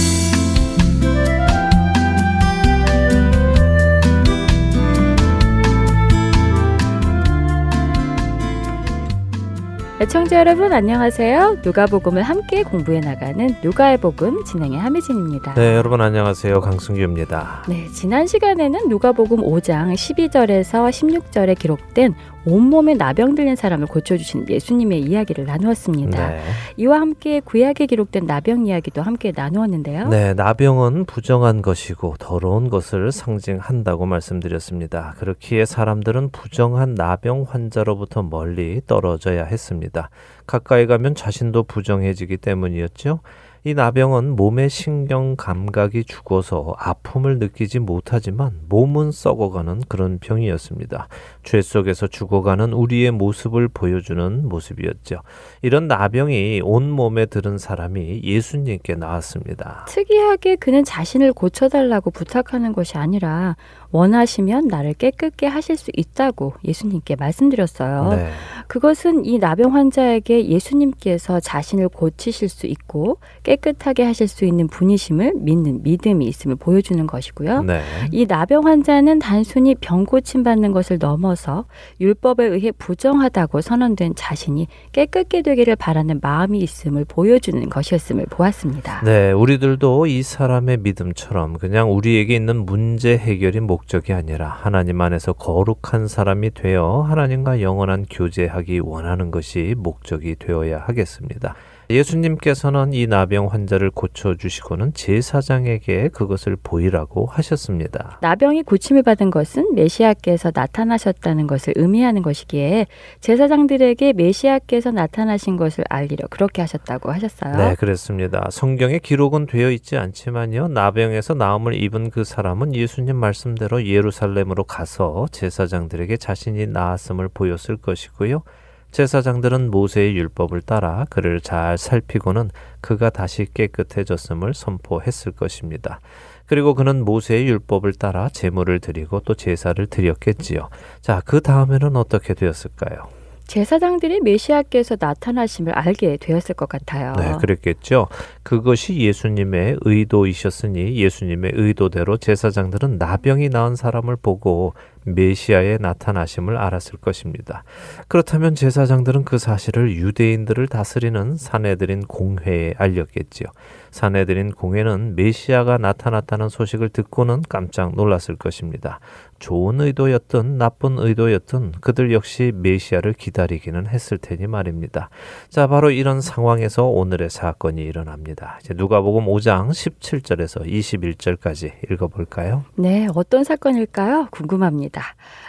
애청자 10.01 10.39
여러분 10.39 10.73
안녕하세요. 10.73 11.57
누가복음을 11.63 12.23
함께 12.23 12.63
공부해 12.63 13.01
나가는 13.01 13.55
누가의 13.61 13.99
복음 13.99 14.43
진행의 14.43 14.79
함혜진입니다. 14.79 15.53
네, 15.53 15.75
여러분 15.75 16.01
안녕하세요. 16.01 16.59
강승규입니다. 16.59 17.65
네, 17.69 17.87
지난 17.89 18.25
시간에는 18.25 18.89
누가복음 18.89 19.41
5장 19.41 19.93
12절에서 19.93 20.89
16절에 20.89 21.55
기록된 21.59 22.15
온몸에 22.45 22.95
나병 22.95 23.35
들린 23.35 23.55
사람을 23.55 23.87
고쳐주신 23.87 24.47
예수님의 24.49 25.01
이야기를 25.01 25.45
나누었습니다. 25.45 26.29
네. 26.29 26.41
이와 26.77 26.99
함께 26.99 27.39
구약에 27.39 27.85
기록된 27.85 28.25
나병 28.25 28.65
이야기도 28.65 29.01
함께 29.01 29.31
나누었는데요. 29.35 30.09
네, 30.09 30.33
나병은 30.33 31.05
부정한 31.05 31.61
것이고 31.61 32.15
더러운 32.19 32.69
것을 32.69 33.11
상징한다고 33.11 34.05
말씀드렸습니다. 34.05 35.15
그렇기에 35.19 35.65
사람들은 35.65 36.31
부정한 36.31 36.95
나병 36.95 37.45
환자로부터 37.47 38.23
멀리 38.23 38.81
떨어져야 38.87 39.45
했습니다. 39.45 40.09
가까이 40.47 40.87
가면 40.87 41.15
자신도 41.15 41.63
부정해지기 41.63 42.37
때문이었죠. 42.37 43.19
이 43.63 43.75
나병은 43.75 44.35
몸의 44.35 44.71
신경 44.71 45.35
감각이 45.35 46.05
죽어서 46.05 46.73
아픔을 46.79 47.37
느끼지 47.37 47.77
못하지만 47.77 48.59
몸은 48.67 49.11
썩어가는 49.11 49.83
그런 49.87 50.17
병이었습니다. 50.17 51.07
죄 51.43 51.61
속에서 51.61 52.07
죽어가는 52.07 52.73
우리의 52.73 53.11
모습을 53.11 53.67
보여주는 53.67 54.49
모습이었죠. 54.49 55.21
이런 55.61 55.87
나병이 55.87 56.61
온 56.63 56.89
몸에 56.89 57.27
들은 57.27 57.59
사람이 57.59 58.21
예수님께 58.23 58.95
나왔습니다. 58.95 59.85
특이하게 59.87 60.55
그는 60.55 60.83
자신을 60.83 61.31
고쳐달라고 61.31 62.09
부탁하는 62.09 62.73
것이 62.73 62.97
아니라 62.97 63.55
원하시면 63.91 64.67
나를 64.67 64.93
깨끗게 64.93 65.47
하실 65.47 65.77
수 65.77 65.91
있다고 65.95 66.53
예수님께 66.63 67.15
말씀드렸어요. 67.15 68.13
네. 68.15 68.29
그것은 68.67 69.25
이 69.25 69.37
나병 69.37 69.75
환자에게 69.75 70.47
예수님께서 70.47 71.39
자신을 71.39 71.89
고치실 71.89 72.47
수 72.47 72.67
있고 72.67 73.17
깨끗하게 73.43 74.03
하실 74.03 74.27
수 74.27 74.45
있는 74.45 74.67
분이심을 74.67 75.33
믿는 75.35 75.83
믿음이 75.83 76.25
있음을 76.25 76.55
보여주는 76.55 77.05
것이고요. 77.05 77.63
네. 77.63 77.81
이 78.11 78.25
나병 78.25 78.65
환자는 78.65 79.19
단순히 79.19 79.75
병 79.75 80.05
고침 80.05 80.43
받는 80.43 80.71
것을 80.71 80.97
넘어서 80.99 81.65
율법에 81.99 82.45
의해 82.45 82.71
부정하다고 82.71 83.61
선언된 83.61 84.15
자신이 84.15 84.67
깨끗게 84.93 85.41
되기를 85.41 85.75
바라는 85.75 86.19
마음이 86.21 86.59
있음을 86.59 87.05
보여주는 87.05 87.69
것이었음을 87.69 88.25
보았습니다. 88.29 89.01
네, 89.03 89.31
우리들도 89.31 90.05
이 90.05 90.23
사람의 90.23 90.77
믿음처럼 90.77 91.57
그냥 91.57 91.93
우리에게 91.93 92.35
있는 92.35 92.65
문제 92.65 93.17
해결이 93.17 93.59
목 93.59 93.80
적이 93.87 94.13
아니라 94.13 94.47
하나님 94.47 95.01
안에서 95.01 95.33
거룩한 95.33 96.07
사람이 96.07 96.51
되어 96.51 97.01
하나님과 97.01 97.61
영원한 97.61 98.05
교제하기 98.09 98.71
하기 98.71 98.79
원하는 98.79 99.31
것이 99.31 99.75
목적이 99.77 100.35
되어야 100.37 100.79
하겠습니다. 100.79 101.55
예수님께서는 101.91 102.93
이 102.93 103.07
나병 103.07 103.47
환자를 103.47 103.91
고쳐주시고는 103.91 104.93
제사장에게 104.93 106.09
그것을 106.09 106.57
보이라고 106.61 107.25
하셨습니다. 107.25 108.19
나병이 108.21 108.63
고침을 108.63 109.03
받은 109.03 109.29
것은 109.31 109.75
메시아께서 109.75 110.51
나타나셨다는 110.53 111.47
것을 111.47 111.73
의미하는 111.75 112.21
것이기에 112.21 112.87
제사장들에게 113.19 114.13
메시아께서 114.13 114.91
나타나신 114.91 115.57
것을 115.57 115.83
알리려 115.89 116.27
그렇게 116.29 116.61
하셨다고 116.61 117.11
하셨어요. 117.11 117.55
네, 117.55 117.75
그렇습니다. 117.75 118.47
성경에 118.51 118.99
기록은 118.99 119.45
되어 119.45 119.71
있지 119.71 119.97
않지만요. 119.97 120.69
나병에서 120.69 121.33
나음을 121.33 121.73
입은 121.75 122.09
그 122.09 122.23
사람은 122.23 122.75
예수님 122.75 123.15
말씀대로 123.15 123.85
예루살렘으로 123.85 124.63
가서 124.63 125.27
제사장들에게 125.31 126.17
자신이 126.17 126.67
나았음을 126.67 127.29
보였을 127.33 127.77
것이고요. 127.77 128.43
제사장들은 128.91 129.71
모세의 129.71 130.15
율법을 130.17 130.61
따라 130.61 131.05
그를 131.09 131.41
잘 131.41 131.77
살피고는 131.77 132.49
그가 132.81 133.09
다시 133.09 133.47
깨끗해졌음을 133.53 134.53
선포했을 134.53 135.31
것입니다. 135.31 135.99
그리고 136.45 136.73
그는 136.73 137.05
모세의 137.05 137.47
율법을 137.47 137.93
따라 137.93 138.27
제물을 138.27 138.79
드리고 138.81 139.21
또 139.21 139.33
제사를 139.33 139.85
드렸겠지요. 139.87 140.67
자, 140.99 141.21
그 141.25 141.39
다음에는 141.39 141.95
어떻게 141.95 142.33
되었을까요? 142.33 143.07
제사장들이 143.51 144.21
메시아께서 144.21 144.95
나타나심을 144.97 145.73
알게 145.73 146.17
되었을 146.21 146.55
것 146.55 146.69
같아요. 146.69 147.13
네, 147.17 147.33
그랬겠죠. 147.37 148.07
그것이 148.43 148.95
예수님의 148.95 149.77
의도이셨으니 149.81 150.95
예수님의 150.95 151.51
의도대로 151.55 152.15
제사장들은 152.15 152.97
나병이 152.97 153.49
나은 153.49 153.75
사람을 153.75 154.15
보고 154.15 154.73
메시아의 155.05 155.79
나타나심을 155.79 156.57
알았을 156.57 156.99
것입니다. 156.99 157.63
그렇다면 158.07 158.55
제사장들은 158.55 159.25
그 159.25 159.37
사실을 159.37 159.95
유대인들을 159.95 160.67
다스리는 160.67 161.37
사내들인 161.37 162.05
공회에 162.07 162.75
알렸겠지요. 162.77 163.47
사내들인 163.91 164.53
공회는 164.53 165.15
메시아가 165.15 165.77
나타났다는 165.77 166.49
소식을 166.49 166.89
듣고는 166.89 167.43
깜짝 167.47 167.93
놀랐을 167.95 168.37
것입니다. 168.37 168.99
좋은 169.39 169.81
의도였든 169.81 170.57
나쁜 170.57 170.97
의도였든 170.97 171.73
그들 171.81 172.13
역시 172.13 172.51
메시아를 172.55 173.13
기다리기는 173.13 173.87
했을 173.87 174.17
테니 174.17 174.47
말입니다. 174.47 175.09
자, 175.49 175.67
바로 175.67 175.91
이런 175.91 176.21
상황에서 176.21 176.85
오늘의 176.85 177.29
사건이 177.29 177.81
일어납니다. 177.81 178.59
이제 178.61 178.73
누가복음 178.75 179.25
5장 179.25 179.69
17절에서 179.69 180.65
21절까지 180.65 181.91
읽어 181.91 182.07
볼까요? 182.07 182.63
네, 182.75 183.07
어떤 183.15 183.43
사건일까요? 183.43 184.27
궁금합니다. 184.31 185.01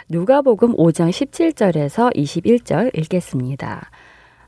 누가복음 0.09 0.75
5장 0.75 1.09
17절에서 1.09 2.15
21절 2.15 2.97
읽겠습니다. 2.97 3.89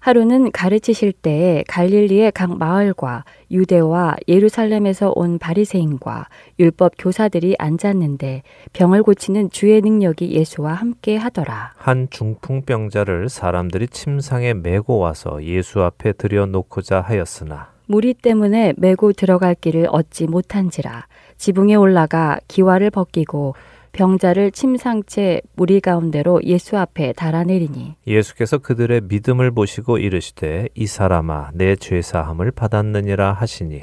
하루는 0.05 0.51
가르치실 0.51 1.13
때에 1.13 1.63
갈릴리의 1.67 2.31
각 2.31 2.59
마을과 2.59 3.23
유대와 3.49 4.17
예루살렘에서 4.27 5.11
온 5.15 5.39
바리새인과 5.39 6.27
율법 6.59 6.91
교사들이 6.99 7.55
앉았는데 7.57 8.43
병을 8.73 9.01
고치는 9.01 9.49
주의 9.49 9.81
능력이 9.81 10.29
예수와 10.29 10.73
함께 10.73 11.17
하더라. 11.17 11.73
한 11.75 12.07
중풍병자를 12.11 13.29
사람들이 13.29 13.87
침상에 13.87 14.53
메고 14.53 14.99
와서 14.99 15.43
예수 15.43 15.81
앞에 15.81 16.13
들여 16.13 16.45
놓고자 16.45 17.01
하였으나 17.01 17.69
무리 17.87 18.13
때문에 18.13 18.75
메고 18.77 19.11
들어갈 19.11 19.55
길을 19.55 19.87
얻지 19.89 20.27
못한지라 20.27 21.07
지붕에 21.37 21.73
올라가 21.73 22.39
기와를 22.47 22.91
벗기고 22.91 23.55
병자를 23.95 24.51
침상채 24.51 25.41
무리 25.55 25.79
가운데로 25.79 26.41
예수 26.43 26.77
앞에 26.77 27.13
달아내리니 27.13 27.95
예수께서 28.05 28.57
그들의 28.57 29.01
믿음을 29.07 29.51
보시고 29.51 29.97
이르시되 29.99 30.67
이 30.75 30.85
사람아 30.85 31.51
내 31.53 31.75
죄 31.77 32.01
사함을 32.01 32.51
받았느니라 32.51 33.31
하시니. 33.33 33.81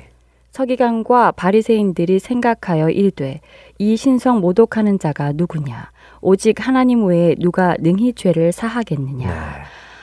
서기관과 0.51 1.33
바리새인들이 1.33 2.19
생각하여 2.19 2.91
이르되 2.91 3.41
이 3.79 3.97
신성 3.97 4.41
모독하는 4.41 4.99
자가 4.99 5.33
누구냐? 5.33 5.91
오직 6.21 6.67
하나님 6.67 7.07
외에 7.07 7.35
누가 7.39 7.75
능히 7.81 8.13
죄를 8.13 8.53
사하겠느냐? 8.53 9.27
네. 9.29 9.63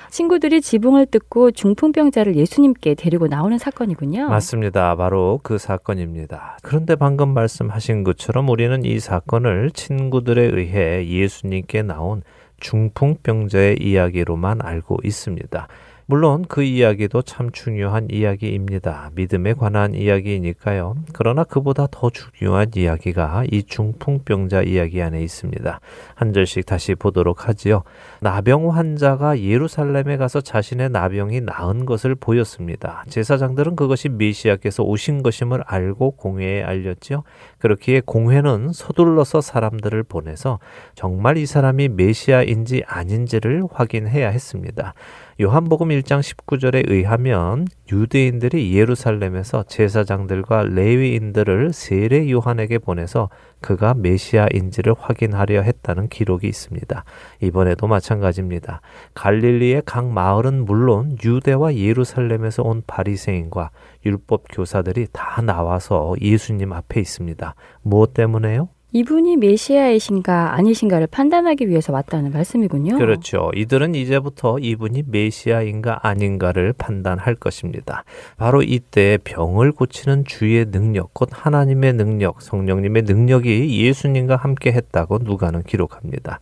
친구들이 0.09 0.61
지붕을 0.61 1.05
뜯고 1.07 1.51
중풍병자를 1.51 2.35
예수님께 2.35 2.95
데리고 2.95 3.27
나오는 3.27 3.57
사건이군요. 3.57 4.29
맞습니다. 4.29 4.95
바로 4.95 5.39
그 5.43 5.57
사건입니다. 5.57 6.57
그런데 6.61 6.95
방금 6.95 7.29
말씀하신 7.33 8.03
것처럼 8.03 8.49
우리는 8.49 8.83
이 8.85 8.99
사건을 8.99 9.71
친구들에 9.71 10.41
의해 10.53 11.07
예수님께 11.07 11.83
나온 11.83 12.23
중풍병자의 12.59 13.77
이야기로만 13.81 14.59
알고 14.61 14.97
있습니다. 15.03 15.67
물론 16.09 16.43
그 16.47 16.63
이야기도 16.63 17.21
참 17.21 17.51
중요한 17.51 18.07
이야기입니다. 18.09 19.11
믿음에 19.13 19.53
관한 19.53 19.93
이야기니까요. 19.93 20.95
그러나 21.13 21.43
그보다 21.43 21.85
더 21.91 22.09
중요한 22.09 22.71
이야기가 22.75 23.43
이 23.51 23.61
중풍병자 23.61 24.63
이야기 24.63 25.03
안에 25.03 25.21
있습니다. 25.21 25.79
한 26.15 26.33
절씩 26.33 26.65
다시 26.65 26.95
보도록 26.95 27.47
하지요. 27.47 27.83
나병 28.21 28.71
환자가 28.71 29.39
예루살렘에 29.39 30.17
가서 30.17 30.41
자신의 30.41 30.89
나병이 30.89 31.41
나은 31.41 31.85
것을 31.85 32.15
보였습니다. 32.15 33.03
제사장들은 33.07 33.75
그것이 33.75 34.09
메시아께서 34.09 34.81
오신 34.81 35.21
것임을 35.21 35.61
알고 35.67 36.15
공회에 36.15 36.63
알렸지요. 36.63 37.21
그렇기에 37.59 38.01
공회는 38.05 38.71
서둘러서 38.73 39.41
사람들을 39.41 40.03
보내서 40.03 40.59
정말 40.95 41.37
이 41.37 41.45
사람이 41.45 41.89
메시아인지 41.89 42.83
아닌지를 42.87 43.63
확인해야 43.71 44.29
했습니다. 44.29 44.93
요한복음 45.41 45.89
1장 45.89 46.19
19절에 46.19 46.89
의하면 46.89 47.65
유대인들이 47.91 48.75
예루살렘에서 48.75 49.63
제사장들과 49.63 50.63
레위인들을 50.63 51.73
세례 51.73 52.29
요한에게 52.29 52.79
보내서 52.79 53.29
그가 53.61 53.93
메시아인지를 53.93 54.93
확인하려 54.97 55.61
했다는 55.61 56.09
기록이 56.09 56.47
있습니다. 56.47 57.03
이번에도 57.41 57.87
마찬가지입니다. 57.87 58.81
갈릴리의 59.13 59.83
각 59.85 60.07
마을은 60.07 60.65
물론 60.65 61.17
유대와 61.23 61.75
예루살렘에서 61.75 62.63
온 62.63 62.83
바리새인과 62.85 63.71
율법 64.05 64.45
교사들이 64.51 65.07
다 65.11 65.41
나와서 65.41 66.15
예수님 66.21 66.73
앞에 66.73 66.99
있습니다. 67.01 67.55
무엇 67.81 68.13
때문에요? 68.13 68.69
이분이 68.91 69.37
메시아이신가 69.37 70.55
아니신가를 70.55 71.07
판단하기 71.07 71.69
위해서 71.69 71.93
왔다는 71.93 72.31
말씀이군요. 72.31 72.97
그렇죠. 72.97 73.51
이들은 73.55 73.93
이제부터 73.93 74.57
이분이 74.57 75.03
메시아인가 75.05 76.07
아닌가를 76.07 76.73
판단할 76.73 77.35
것입니다. 77.35 78.03
바로 78.37 78.63
이때 78.63 79.19
병을 79.23 79.73
고치는 79.73 80.25
주의 80.25 80.65
능력, 80.65 81.13
곧 81.13 81.29
하나님의 81.31 81.93
능력, 81.93 82.41
성령님의 82.41 83.03
능력이 83.03 83.79
예수님과 83.85 84.37
함께 84.37 84.71
했다고 84.71 85.19
누가는 85.21 85.61
기록합니다. 85.61 86.39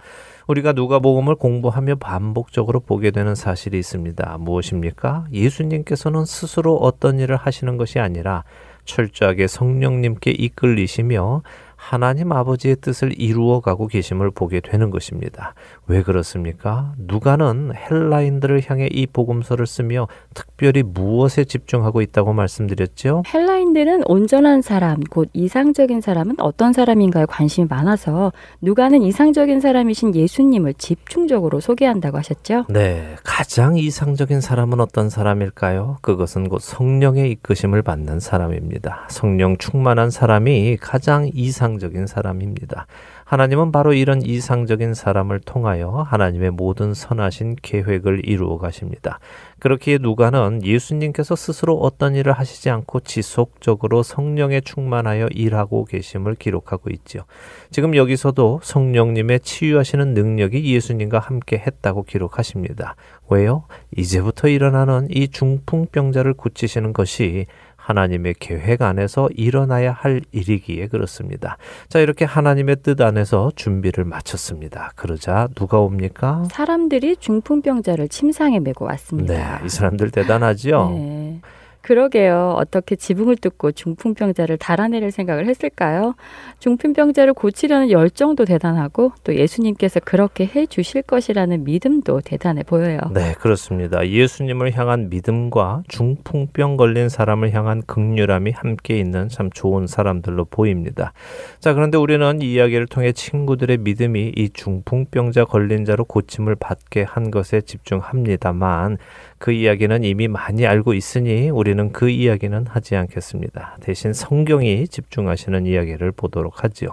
우리가 0.48 0.72
누가복음을 0.72 1.36
공부하며 1.36 1.96
반복적으로 1.96 2.80
보게 2.80 3.12
되는 3.12 3.36
사실이 3.36 3.78
있습니다. 3.78 4.38
무엇입니까? 4.40 5.26
예수님께서는 5.34 6.24
스스로 6.24 6.78
어떤 6.78 7.20
일을 7.20 7.36
하시는 7.36 7.76
것이 7.76 8.00
아니라 8.00 8.46
철저하게 8.86 9.48
성령님께 9.48 10.32
이끌리시며 10.32 11.42
하나님 11.90 12.34
아버지의 12.34 12.76
뜻을 12.82 13.18
이루어 13.18 13.62
가고 13.62 13.88
계심을 13.88 14.32
보게 14.32 14.60
되는 14.60 14.90
것입니다. 14.90 15.54
왜 15.88 16.04
그렇습니까? 16.04 16.92
누가는 16.98 17.72
헬라인들을 17.74 18.62
향해 18.68 18.90
이 18.92 19.08
복음서를 19.08 19.66
쓰며 19.66 20.10
특별히 20.34 20.84
무엇에 20.84 21.46
집중하고 21.46 22.02
있다고 22.02 22.34
말씀드렸죠? 22.34 23.24
헬라인들은 23.34 24.04
온전한 24.06 24.62
사람, 24.62 25.00
곧 25.00 25.30
이상적인 25.32 26.02
사람은 26.02 26.36
어떤 26.40 26.74
사람인가에 26.74 27.24
관심이 27.26 27.68
많아서 27.70 28.34
누가는 28.60 29.02
이상적인 29.02 29.62
사람이신 29.62 30.14
예수님을 30.14 30.74
집중적으로 30.74 31.62
소개한다고 31.62 32.18
하셨죠? 32.18 32.66
네. 32.68 33.16
가장 33.24 33.78
이상적인 33.78 34.42
사람은 34.42 34.82
어떤 34.82 35.10
사람일까요? 35.10 36.00
그것은 36.02 36.50
곧 36.50 36.60
성령의 36.60 37.32
이끄심을 37.32 37.82
받는 37.82 38.20
사람입니다. 38.20 39.08
성령 39.10 39.58
충만한 39.58 40.10
사람이 40.10 40.76
가장 40.82 41.30
이상 41.34 41.77
적인 41.80 42.08
사람입니다. 42.08 42.88
하나님은 43.26 43.72
바로 43.72 43.94
이런 43.94 44.22
이상적인 44.22 44.94
사람을 44.94 45.42
통하여 45.42 45.90
하나님의 45.90 46.52
모든 46.52 46.94
선하신 46.94 47.58
계획을 47.62 48.28
이루어 48.28 48.58
가십니다. 48.58 49.20
그렇기에 49.60 49.98
누가는 50.00 50.64
예수님께서 50.64 51.36
스스로 51.36 51.78
어떤 51.80 52.16
일을 52.16 52.32
하시지 52.32 52.70
않고 52.70 53.02
지속적으로 53.02 54.04
성령에 54.04 54.62
충만하여 54.62 55.28
일하고 55.32 55.86
계심을 55.86 56.36
기록하고 56.36 56.90
있죠. 56.92 57.26
지금 57.72 57.96
여기서도 57.96 58.62
성령님의 58.64 59.42
치유하시는 59.42 60.14
능력이 60.14 60.74
예수님과 60.74 61.20
함께 61.20 61.58
했다고 61.58 62.04
기록하십니다. 62.04 62.96
왜요? 63.30 63.66
이제부터 63.96 64.48
일어나는 64.48 65.08
이 65.10 65.28
중풍병자를 65.28 66.34
고치시는 66.36 66.94
것이 66.94 67.46
하나님의 67.88 68.36
계획 68.40 68.82
안에서 68.82 69.30
일어나야 69.34 69.94
할 69.94 70.22
일이기에 70.34 70.88
그렇습니다. 70.88 71.58
자, 71.88 72.00
이렇게 72.00 72.26
하나님의 72.26 72.78
뜻 72.84 73.00
안에서 73.00 73.52
준비를 73.56 74.04
마쳤습니다. 74.04 74.92
그러자 74.98 75.48
누가 75.56 75.80
옵니까? 75.80 76.44
사람들이 76.52 77.16
중풍병자를 77.16 78.10
침상에 78.10 78.60
메고 78.60 78.84
왔습니다. 78.86 79.34
네, 79.34 79.66
이 79.66 79.70
사람들 79.70 80.12
대단하지요? 80.12 80.90
네. 80.90 81.40
그러게요. 81.88 82.56
어떻게 82.58 82.98
지붕을 82.98 83.38
뚫고 83.38 83.72
중풍병자를 83.72 84.58
달아내릴 84.58 85.10
생각을 85.10 85.48
했을까요? 85.48 86.16
중풍병자를 86.60 87.34
고치려는 87.34 87.92
열정도 87.92 88.44
대단하고 88.44 89.14
또 89.24 89.34
예수님께서 89.34 90.02
그렇게 90.02 90.46
해 90.46 90.66
주실 90.66 91.02
것이라는 91.02 91.64
믿음도 91.64 92.20
대단해 92.20 92.64
보여요. 92.64 93.00
네, 93.14 93.34
그렇습니다. 93.40 94.06
예수님을 94.06 94.78
향한 94.78 95.10
믿음과 95.10 95.84
중풍병 95.88 96.76
걸린 96.76 97.08
사람을 97.08 97.54
향한 97.54 97.82
극률함이 97.84 98.52
함께 98.52 99.00
있는 99.00 99.30
참 99.30 99.50
좋은 99.50 99.88
사람들로 99.88 100.44
보입니다. 100.44 101.14
자, 101.62 101.74
그런데 101.74 101.98
우리는 101.98 102.42
이 102.42 102.52
이야기를 102.52 102.88
통해 102.88 103.14
친구들의 103.14 103.78
믿음이 103.78 104.34
이 104.36 104.50
중풍병자 104.50 105.46
걸린 105.46 105.86
자로 105.86 106.04
고침을 106.04 106.56
받게 106.56 107.04
한 107.04 107.32
것에 107.32 107.62
집중합니다만 107.62 108.98
그 109.40 109.52
이야기는 109.52 110.04
이미 110.04 110.28
많이 110.28 110.66
알고 110.66 110.94
있으니 110.94 111.50
우리는 111.50 111.92
그 111.92 112.10
이야기는 112.10 112.68
하지 112.68 112.96
않겠습니다. 112.96 113.78
대신 113.82 114.14
성경이 114.14 114.88
집중하시는 114.88 115.66
이야기를 115.66 116.12
보도록 116.12 116.64
하지요. 116.64 116.90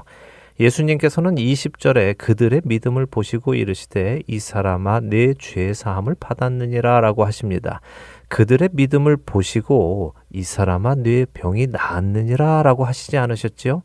예수님께서는 0.60 1.34
20절에 1.34 2.16
그들의 2.16 2.62
믿음을 2.64 3.06
보시고 3.06 3.54
이르시되 3.54 4.22
이 4.28 4.38
사람아 4.38 5.00
내 5.00 5.34
죄 5.36 5.72
사함을 5.74 6.14
받았느니라 6.20 7.00
라고 7.00 7.24
하십니다. 7.24 7.80
그들의 8.28 8.70
믿음을 8.72 9.16
보시고 9.16 10.14
이 10.32 10.42
사람아 10.42 10.96
뇌 10.96 11.24
병이 11.34 11.68
나았느니라 11.68 12.62
라고 12.62 12.84
하시지 12.84 13.16
않으셨지요? 13.16 13.82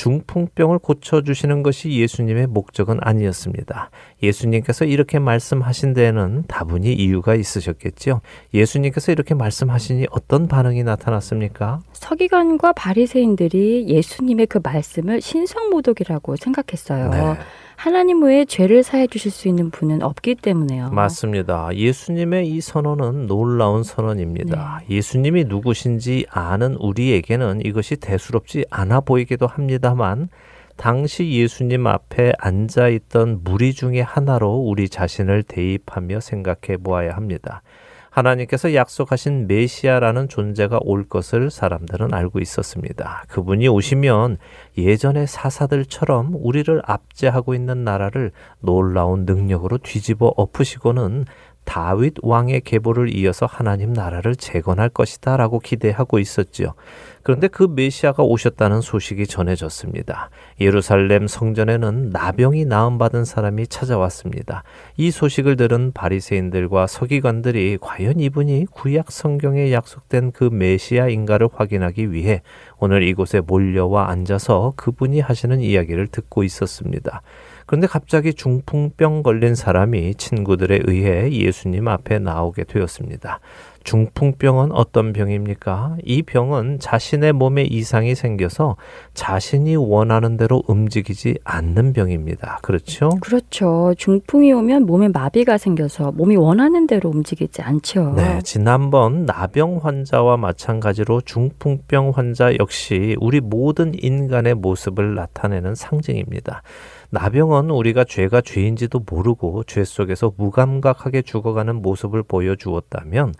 중풍병을 0.00 0.78
고쳐주시는 0.78 1.62
것이 1.62 1.90
예수님의 1.90 2.46
목적은 2.46 3.00
아니었습니다. 3.02 3.90
예수님께서 4.22 4.86
이렇게 4.86 5.18
말씀하신 5.18 5.92
데에는 5.92 6.44
다분히 6.48 6.94
이유가 6.94 7.34
있으셨겠죠. 7.34 8.22
예수님께서 8.54 9.12
이렇게 9.12 9.34
말씀하시니 9.34 10.06
어떤 10.10 10.48
반응이 10.48 10.84
나타났습니까? 10.84 11.80
서기관과 11.92 12.72
바리새인들이 12.72 13.88
예수님의 13.88 14.46
그 14.46 14.60
말씀을 14.62 15.20
신성모독이라고 15.20 16.36
생각했어요. 16.36 17.10
네. 17.10 17.36
하나님 17.80 18.22
외에 18.22 18.44
죄를 18.44 18.82
사해 18.82 19.06
주실 19.06 19.30
수 19.30 19.48
있는 19.48 19.70
분은 19.70 20.02
없기 20.02 20.34
때문에요. 20.34 20.90
맞습니다. 20.90 21.70
예수님의 21.74 22.46
이 22.46 22.60
선언은 22.60 23.26
놀라운 23.26 23.84
선언입니다. 23.84 24.82
네. 24.86 24.96
예수님이 24.96 25.44
누구신지 25.44 26.26
아는 26.28 26.74
우리에게는 26.74 27.62
이것이 27.64 27.96
대수롭지 27.96 28.66
않아 28.68 29.00
보이기도 29.00 29.46
합니다만 29.46 30.28
당시 30.76 31.30
예수님 31.30 31.86
앞에 31.86 32.34
앉아 32.38 32.88
있던 32.88 33.40
무리 33.44 33.72
중의 33.72 34.02
하나로 34.02 34.56
우리 34.56 34.90
자신을 34.90 35.42
대입하며 35.44 36.20
생각해 36.20 36.76
보아야 36.82 37.16
합니다. 37.16 37.62
하나님께서 38.10 38.74
약속하신 38.74 39.46
메시아라는 39.46 40.28
존재가 40.28 40.80
올 40.82 41.08
것을 41.08 41.50
사람들은 41.50 42.12
알고 42.12 42.40
있었습니다. 42.40 43.24
그분이 43.28 43.68
오시면 43.68 44.38
예전의 44.76 45.26
사사들처럼 45.26 46.32
우리를 46.34 46.82
압제하고 46.84 47.54
있는 47.54 47.84
나라를 47.84 48.32
놀라운 48.60 49.24
능력으로 49.24 49.78
뒤집어 49.78 50.32
엎으시고는 50.36 51.24
다윗 51.64 52.14
왕의 52.22 52.62
계보를 52.62 53.14
이어서 53.14 53.46
하나님 53.46 53.92
나라를 53.92 54.34
재건할 54.34 54.88
것이다라고 54.88 55.60
기대하고 55.60 56.18
있었지요. 56.18 56.74
그런데 57.22 57.48
그 57.48 57.64
메시아가 57.64 58.22
오셨다는 58.22 58.80
소식이 58.80 59.26
전해졌습니다. 59.26 60.30
예루살렘 60.60 61.26
성전에는 61.26 62.10
나병이 62.10 62.64
나음받은 62.64 63.24
사람이 63.24 63.66
찾아왔습니다. 63.66 64.62
이 64.96 65.10
소식을 65.10 65.56
들은 65.56 65.92
바리새인들과 65.92 66.86
서기관들이 66.86 67.78
과연 67.80 68.20
이분이 68.20 68.66
구약 68.70 69.12
성경에 69.12 69.72
약속된 69.72 70.32
그 70.32 70.44
메시아인가를 70.44 71.48
확인하기 71.52 72.12
위해 72.12 72.42
오늘 72.78 73.02
이곳에 73.02 73.40
몰려와 73.40 74.10
앉아서 74.10 74.72
그분이 74.76 75.20
하시는 75.20 75.60
이야기를 75.60 76.08
듣고 76.08 76.42
있었습니다. 76.44 77.22
그런데 77.66 77.86
갑자기 77.86 78.34
중풍병 78.34 79.22
걸린 79.22 79.54
사람이 79.54 80.14
친구들에 80.14 80.80
의해 80.84 81.30
예수님 81.30 81.88
앞에 81.88 82.18
나오게 82.18 82.64
되었습니다. 82.64 83.40
중풍병은 83.84 84.72
어떤 84.72 85.12
병입니까? 85.12 85.96
이 86.04 86.22
병은 86.22 86.78
자신의 86.80 87.32
몸에 87.32 87.62
이상이 87.62 88.14
생겨서 88.14 88.76
자신이 89.14 89.76
원하는 89.76 90.36
대로 90.36 90.62
움직이지 90.66 91.38
않는 91.44 91.92
병입니다. 91.92 92.58
그렇죠? 92.62 93.10
그렇죠. 93.20 93.94
중풍이 93.96 94.52
오면 94.52 94.84
몸에 94.84 95.08
마비가 95.08 95.56
생겨서 95.56 96.12
몸이 96.12 96.36
원하는 96.36 96.86
대로 96.86 97.08
움직이지 97.08 97.62
않죠. 97.62 98.14
네, 98.16 98.40
지난번 98.42 99.24
나병 99.24 99.80
환자와 99.82 100.36
마찬가지로 100.36 101.22
중풍병 101.22 102.12
환자 102.14 102.54
역시 102.56 103.16
우리 103.18 103.40
모든 103.40 103.92
인간의 103.98 104.54
모습을 104.54 105.14
나타내는 105.14 105.74
상징입니다. 105.74 106.62
나병은 107.10 107.70
우리가 107.70 108.04
죄가 108.04 108.40
죄인지도 108.40 109.04
모르고 109.10 109.64
죄 109.64 109.84
속에서 109.84 110.32
무감각하게 110.36 111.22
죽어가는 111.22 111.82
모습을 111.82 112.22
보여주었다면 112.22 113.34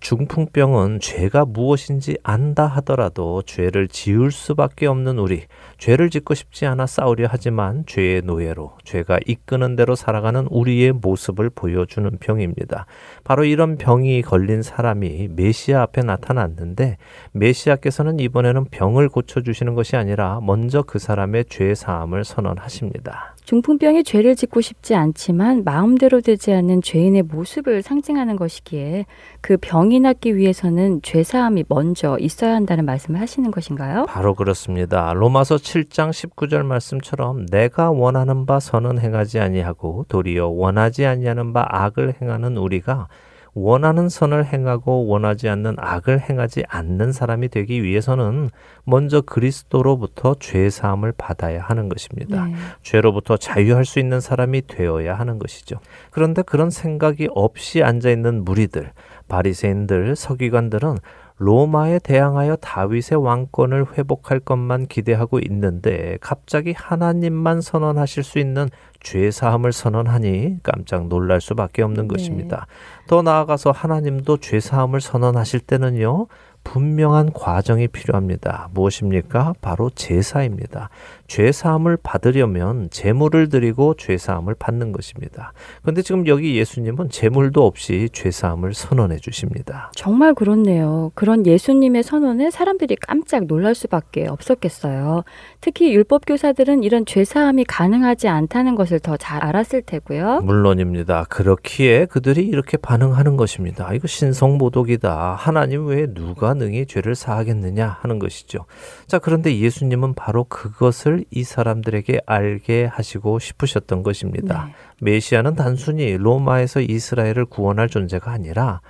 중풍병은 0.00 1.00
죄가 1.00 1.44
무엇인지 1.44 2.16
안다 2.22 2.66
하더라도 2.66 3.42
죄를 3.42 3.86
지을 3.86 4.32
수밖에 4.32 4.86
없는 4.86 5.18
우리, 5.18 5.44
죄를 5.76 6.08
짓고 6.08 6.34
싶지 6.34 6.64
않아 6.66 6.86
싸우려 6.86 7.28
하지만 7.30 7.84
죄의 7.86 8.22
노예로 8.22 8.78
죄가 8.84 9.20
이끄는 9.26 9.76
대로 9.76 9.94
살아가는 9.94 10.46
우리의 10.50 10.92
모습을 10.92 11.50
보여주는 11.50 12.10
병입니다. 12.18 12.86
바로 13.24 13.44
이런 13.44 13.76
병이 13.76 14.22
걸린 14.22 14.62
사람이 14.62 15.28
메시아 15.36 15.82
앞에 15.82 16.02
나타났는데 16.02 16.96
메시아께서는 17.32 18.20
이번에는 18.20 18.64
병을 18.70 19.10
고쳐주시는 19.10 19.74
것이 19.74 19.96
아니라 19.96 20.40
먼저 20.42 20.82
그 20.82 20.98
사람의 20.98 21.44
죄 21.50 21.74
사함을 21.74 22.24
선언하십니다. 22.24 23.36
중풍병이 23.50 24.04
죄를 24.04 24.36
짓고 24.36 24.60
싶지 24.60 24.94
않지만 24.94 25.64
마음대로 25.64 26.20
되지 26.20 26.52
않는 26.52 26.82
죄인의 26.82 27.22
모습을 27.22 27.82
상징하는 27.82 28.36
것이기에 28.36 29.06
그 29.40 29.56
병이 29.60 29.98
낫기 29.98 30.36
위해서는 30.36 31.02
죄 31.02 31.24
사함이 31.24 31.64
먼저 31.66 32.16
있어야 32.20 32.54
한다는 32.54 32.84
말씀을 32.84 33.20
하시는 33.20 33.50
것인가요? 33.50 34.06
바로 34.06 34.36
그렇습니다. 34.36 35.12
로마서 35.14 35.56
7장 35.56 36.10
19절 36.10 36.64
말씀처럼 36.64 37.46
내가 37.46 37.90
원하는 37.90 38.46
바 38.46 38.60
선은 38.60 39.00
행하지 39.00 39.40
아니하고 39.40 40.06
도리어 40.08 40.46
원하지 40.46 41.06
아니하는 41.06 41.52
바 41.52 41.66
악을 41.68 42.18
행하는 42.22 42.56
우리가 42.56 43.08
원하는 43.54 44.08
선을 44.08 44.44
행하고 44.44 45.06
원하지 45.06 45.48
않는 45.48 45.76
악을 45.78 46.20
행하지 46.20 46.64
않는 46.68 47.12
사람이 47.12 47.48
되기 47.48 47.82
위해서는 47.82 48.50
먼저 48.84 49.20
그리스도로부터 49.20 50.36
죄 50.38 50.70
사함을 50.70 51.12
받아야 51.16 51.62
하는 51.62 51.88
것입니다. 51.88 52.46
네. 52.46 52.54
죄로부터 52.82 53.36
자유할 53.36 53.84
수 53.84 53.98
있는 53.98 54.20
사람이 54.20 54.66
되어야 54.66 55.14
하는 55.14 55.38
것이죠. 55.38 55.80
그런데 56.10 56.42
그런 56.42 56.70
생각이 56.70 57.28
없이 57.32 57.82
앉아 57.82 58.10
있는 58.10 58.44
무리들, 58.44 58.92
바리새인들, 59.28 60.16
서기관들은 60.16 60.98
로마에 61.40 62.00
대항하여 62.00 62.56
다윗의 62.56 63.16
왕권을 63.24 63.96
회복할 63.96 64.40
것만 64.40 64.86
기대하고 64.88 65.38
있는데 65.38 66.18
갑자기 66.20 66.74
하나님만 66.76 67.62
선언하실 67.62 68.24
수 68.24 68.38
있는 68.38 68.68
죄 69.00 69.30
사함을 69.30 69.72
선언하니 69.72 70.58
깜짝 70.62 71.08
놀랄 71.08 71.40
수밖에 71.40 71.80
없는 71.82 72.08
네. 72.08 72.08
것입니다. 72.08 72.66
더 73.06 73.22
나아가서 73.22 73.70
하나님도 73.70 74.36
죄 74.36 74.60
사함을 74.60 75.00
선언하실 75.00 75.60
때는요. 75.60 76.26
분명한 76.64 77.32
과정이 77.32 77.86
필요합니다. 77.88 78.68
무엇입니까? 78.74 79.54
바로 79.60 79.90
제사입니다. 79.90 80.90
죄 81.26 81.52
사함을 81.52 81.96
받으려면 82.02 82.88
제물을 82.90 83.48
드리고 83.48 83.94
죄 83.94 84.16
사함을 84.18 84.54
받는 84.58 84.90
것입니다. 84.92 85.52
그런데 85.82 86.02
지금 86.02 86.26
여기 86.26 86.56
예수님은 86.56 87.10
제물도 87.10 87.64
없이 87.64 88.08
죄 88.12 88.30
사함을 88.30 88.74
선언해 88.74 89.18
주십니다. 89.18 89.92
정말 89.94 90.34
그렇네요. 90.34 91.12
그런 91.14 91.46
예수님의 91.46 92.02
선언에 92.02 92.50
사람들이 92.50 92.96
깜짝 92.96 93.44
놀랄 93.44 93.74
수밖에 93.74 94.26
없었겠어요. 94.26 95.22
특히 95.60 95.92
율법 95.94 96.22
교사들은 96.26 96.82
이런 96.82 97.06
죄 97.06 97.24
사함이 97.24 97.64
가능하지 97.64 98.28
않다는 98.28 98.74
것을 98.74 98.98
더 98.98 99.16
잘 99.20 99.44
알았을 99.44 99.82
테고요. 99.82 100.40
물론입니다. 100.40 101.24
그렇기에 101.28 102.06
그들이 102.06 102.46
이렇게 102.46 102.76
반응하는 102.78 103.36
것입니다. 103.36 103.92
이거 103.92 104.06
신성 104.08 104.56
모독이다. 104.56 105.34
하나님 105.38 105.86
외에 105.86 106.06
누가 106.06 106.49
능히 106.54 106.86
죄를 106.86 107.14
사하겠느냐 107.14 107.98
하는 108.00 108.18
것이죠. 108.18 108.66
자, 109.06 109.18
그런데 109.18 109.58
예수님은 109.58 110.14
바로 110.14 110.44
그것을 110.44 111.24
이 111.30 111.44
사람들에게 111.44 112.20
알게 112.26 112.86
하시고 112.86 113.38
싶으셨던 113.38 114.02
것입니다. 114.02 114.66
네. 114.66 114.72
메시아는 115.00 115.54
단순히 115.54 116.16
로마에서 116.16 116.80
이스라엘을 116.80 117.46
구원할 117.46 117.88
존재가 117.88 118.30
아니라 118.30 118.80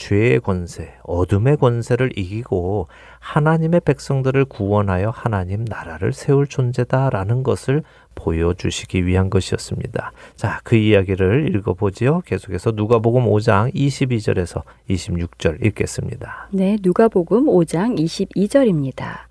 죄의 0.00 0.40
권세, 0.40 0.94
어둠의 1.02 1.58
권세를 1.58 2.18
이기고 2.18 2.88
하나님의 3.20 3.82
백성들을 3.84 4.46
구원하여 4.46 5.10
하나님 5.10 5.64
나라를 5.66 6.14
세울 6.14 6.46
존재다라는 6.46 7.42
것을 7.42 7.82
보여주시기 8.14 9.06
위한 9.06 9.28
것이었습니다. 9.28 10.12
자, 10.36 10.60
그 10.64 10.74
이야기를 10.74 11.54
읽어보지요. 11.54 12.22
계속해서 12.24 12.72
누가복음 12.72 13.26
5장 13.26 13.72
22절에서 13.74 14.62
26절 14.88 15.64
읽겠습니다. 15.66 16.48
네, 16.50 16.76
누가복음 16.82 17.44
5장 17.44 17.98
22절입니다. 17.98 19.30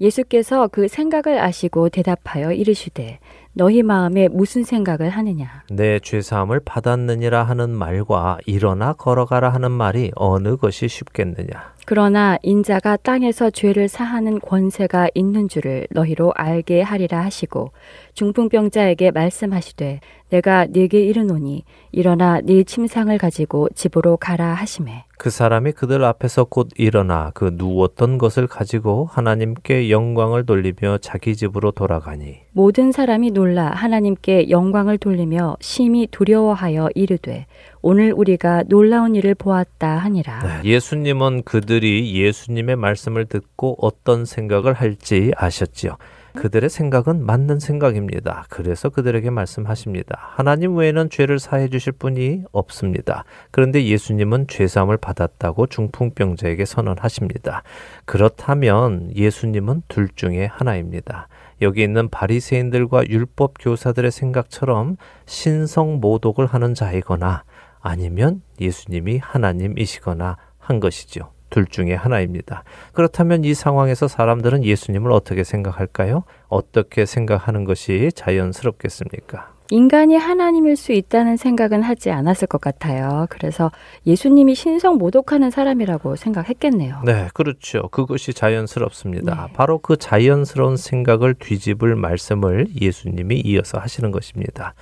예수께서 0.00 0.68
그 0.68 0.88
생각을 0.88 1.38
아시고 1.38 1.90
대답하여 1.90 2.52
이르시되 2.52 3.18
너희 3.58 3.82
마음에 3.82 4.28
무슨 4.28 4.62
생각을 4.62 5.10
하느냐? 5.10 5.64
내 5.68 5.98
죄 6.00 6.22
사함을 6.22 6.60
받았느니라 6.64 7.42
하는 7.42 7.70
말과 7.70 8.38
일어나 8.46 8.92
걸어가라 8.92 9.50
하는 9.50 9.72
말이 9.72 10.12
어느 10.14 10.56
것이 10.56 10.86
쉽겠느냐 10.86 11.72
그러나 11.88 12.36
인자가 12.42 12.98
땅에서 12.98 13.48
죄를 13.48 13.88
사하는 13.88 14.40
권세가 14.40 15.08
있는 15.14 15.48
줄을 15.48 15.86
너희로 15.90 16.34
알게 16.36 16.82
하리라 16.82 17.22
하시고 17.24 17.70
중풍병자에게 18.12 19.10
말씀하시되 19.10 20.00
내가 20.28 20.66
네게 20.66 21.00
이르노니 21.00 21.64
일어나 21.90 22.42
네 22.42 22.62
침상을 22.62 23.16
가지고 23.16 23.68
집으로 23.74 24.18
가라 24.18 24.52
하심에. 24.52 25.04
그 25.16 25.30
사람이 25.30 25.72
그들 25.72 26.04
앞에서 26.04 26.44
곧 26.44 26.68
일어나 26.76 27.30
그 27.34 27.52
누웠던 27.54 28.18
것을 28.18 28.46
가지고 28.46 29.08
하나님께 29.10 29.90
영광을 29.90 30.44
돌리며 30.44 30.98
자기 31.00 31.34
집으로 31.34 31.70
돌아가니. 31.70 32.36
모든 32.52 32.92
사람이 32.92 33.30
놀라 33.30 33.70
하나님께 33.70 34.50
영광을 34.50 34.98
돌리며 34.98 35.56
심히 35.60 36.06
두려워하여 36.06 36.90
이르되 36.94 37.46
오늘 37.82 38.12
우리가 38.12 38.64
놀라운 38.68 39.14
일을 39.14 39.34
보았다 39.34 39.88
하니라. 39.98 40.62
네, 40.62 40.68
예수님은 40.68 41.42
그들이 41.44 42.14
예수님의 42.14 42.76
말씀을 42.76 43.26
듣고 43.26 43.76
어떤 43.80 44.24
생각을 44.24 44.72
할지 44.72 45.32
아셨지요. 45.36 45.96
그들의 46.34 46.70
생각은 46.70 47.24
맞는 47.26 47.58
생각입니다. 47.58 48.44
그래서 48.48 48.90
그들에게 48.90 49.28
말씀하십니다. 49.30 50.16
하나님 50.20 50.76
외에는 50.76 51.10
죄를 51.10 51.40
사해 51.40 51.68
주실 51.68 51.92
분이 51.92 52.44
없습니다. 52.52 53.24
그런데 53.50 53.84
예수님은 53.84 54.46
죄 54.46 54.68
사함을 54.68 54.98
받았다고 54.98 55.66
중풍병자에게 55.66 56.64
선언하십니다. 56.64 57.64
그렇다면 58.04 59.10
예수님은 59.16 59.82
둘 59.88 60.08
중에 60.14 60.46
하나입니다. 60.46 61.26
여기 61.60 61.82
있는 61.82 62.08
바리새인들과 62.08 63.08
율법 63.08 63.54
교사들의 63.58 64.12
생각처럼 64.12 64.96
신성 65.26 65.98
모독을 65.98 66.46
하는 66.46 66.74
자이거나 66.74 67.42
아니면 67.80 68.42
예수님이 68.60 69.18
하나님이시거나 69.18 70.36
한 70.58 70.80
것이죠. 70.80 71.32
둘 71.50 71.66
중에 71.66 71.94
하나입니다. 71.94 72.64
그렇다면 72.92 73.44
이 73.44 73.54
상황에서 73.54 74.06
사람들은 74.06 74.64
예수님을 74.64 75.12
어떻게 75.12 75.44
생각할까요? 75.44 76.24
어떻게 76.48 77.06
생각하는 77.06 77.64
것이 77.64 78.10
자연스럽겠습니까? 78.14 79.52
인간이 79.70 80.16
하나님일 80.16 80.76
수 80.76 80.92
있다는 80.92 81.36
생각은 81.36 81.82
하지 81.82 82.10
않았을 82.10 82.48
것 82.48 82.58
같아요. 82.58 83.26
그래서 83.28 83.70
예수님이 84.06 84.54
신성 84.54 84.96
모독하는 84.96 85.50
사람이라고 85.50 86.16
생각했겠네요. 86.16 87.02
네, 87.04 87.28
그렇죠. 87.34 87.88
그것이 87.88 88.32
자연스럽습니다. 88.32 89.46
네. 89.46 89.52
바로 89.52 89.78
그 89.78 89.98
자연스러운 89.98 90.78
생각을 90.78 91.34
뒤집을 91.34 91.96
말씀을 91.96 92.68
예수님이 92.80 93.40
이어서 93.40 93.78
하시는 93.78 94.10
것입니다. 94.10 94.72